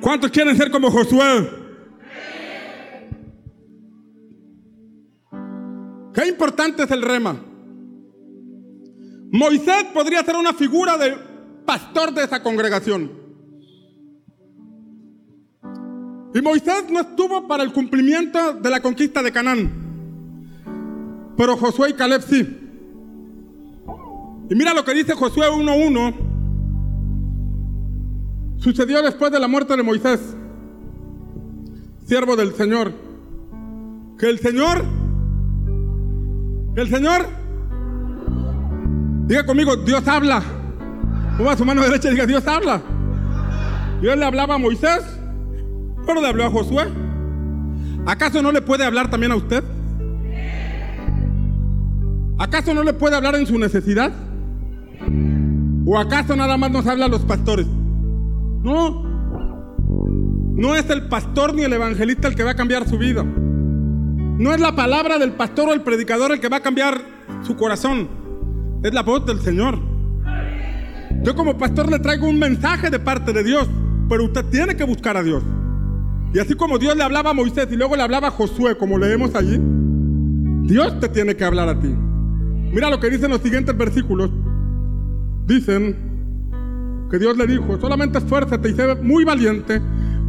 [0.01, 1.51] ¿Cuántos quieren ser como Josué?
[6.15, 7.37] Qué importante es el rema.
[9.31, 11.17] Moisés podría ser una figura de
[11.65, 13.11] pastor de esa congregación.
[16.35, 19.71] Y Moisés no estuvo para el cumplimiento de la conquista de Canaán.
[21.37, 22.41] Pero Josué y Caleb sí.
[24.51, 26.28] Y mira lo que dice Josué 1.1
[28.59, 30.21] Sucedió después de la muerte de Moisés,
[32.07, 32.93] siervo del Señor,
[34.19, 34.85] que el Señor,
[36.75, 37.27] que el Señor,
[39.27, 40.43] diga conmigo, Dios habla.
[41.37, 42.83] Mueva su mano derecha y diga, Dios habla.
[44.01, 45.05] Dios le hablaba a Moisés,
[46.05, 46.89] pero le habló a Josué.
[48.07, 49.63] ¿Acaso no le puede hablar también a usted?
[52.39, 54.13] ¿Acaso no le puede hablar en su necesidad?
[55.87, 57.67] ¿O acaso nada más nos habla a los pastores?
[58.63, 59.03] No.
[60.55, 63.23] No es el pastor ni el evangelista el que va a cambiar su vida.
[63.25, 67.01] No es la palabra del pastor o el predicador el que va a cambiar
[67.43, 68.09] su corazón.
[68.83, 69.79] Es la voz del Señor.
[71.23, 73.69] Yo como pastor le traigo un mensaje de parte de Dios,
[74.09, 75.43] pero usted tiene que buscar a Dios.
[76.33, 78.99] Y así como Dios le hablaba a Moisés y luego le hablaba a Josué, como
[78.99, 79.59] leemos allí,
[80.63, 81.89] Dios te tiene que hablar a ti.
[81.89, 84.31] Mira lo que dicen los siguientes versículos.
[85.47, 86.08] Dicen,
[87.11, 89.81] que Dios le dijo, solamente esfuérzate y sé muy valiente,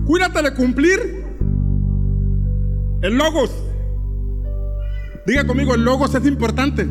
[0.05, 1.25] cuídate de cumplir
[3.01, 3.51] el logos.
[5.25, 6.87] Diga conmigo, el logos es importante.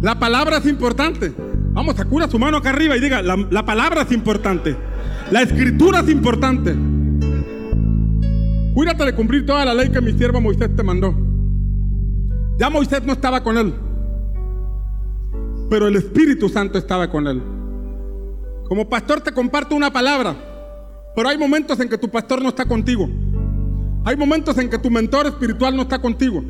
[0.00, 1.32] La palabra es importante.
[1.72, 4.76] Vamos, cura su mano acá arriba y diga, la, la palabra es importante.
[5.30, 6.76] La escritura es importante.
[8.74, 11.14] Cuídate de cumplir toda la ley que mi siervo Moisés te mandó.
[12.58, 13.74] Ya Moisés no estaba con él,
[15.68, 17.42] pero el Espíritu Santo estaba con él.
[18.68, 20.34] Como pastor te comparto una palabra,
[21.14, 23.08] pero hay momentos en que tu pastor no está contigo.
[24.04, 26.42] Hay momentos en que tu mentor espiritual no está contigo.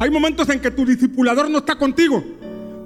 [0.00, 2.22] Hay momentos en que tu discipulador no está contigo.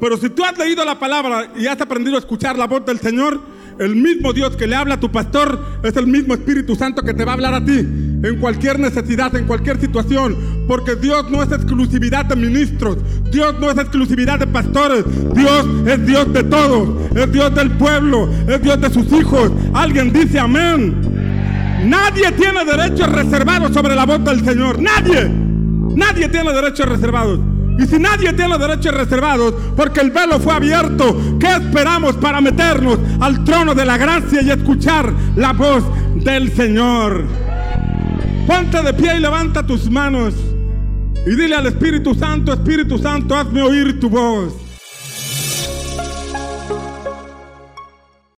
[0.01, 2.99] Pero si tú has leído la palabra y has aprendido a escuchar la voz del
[2.99, 3.41] Señor,
[3.83, 7.15] el mismo Dios que le habla a tu pastor es el mismo Espíritu Santo que
[7.15, 10.37] te va a hablar a ti en cualquier necesidad, en cualquier situación.
[10.69, 12.99] Porque Dios no es exclusividad de ministros,
[13.31, 15.05] Dios no es exclusividad de pastores,
[15.35, 19.51] Dios es Dios de todos, es Dios del pueblo, es Dios de sus hijos.
[19.75, 20.95] Alguien dice amén.
[21.85, 25.29] Nadie tiene derechos reservados sobre la voz del Señor, nadie.
[25.97, 27.41] Nadie tiene derechos reservados.
[27.79, 32.99] Y si nadie tiene derechos reservados, porque el velo fue abierto, ¿qué esperamos para meternos
[33.21, 35.85] al trono de la gracia y escuchar la voz
[36.17, 37.25] del Señor?
[38.47, 40.35] Ponte de pie y levanta tus manos
[41.27, 44.72] y dile al Espíritu Santo, Espíritu Santo, hazme oír tu voz.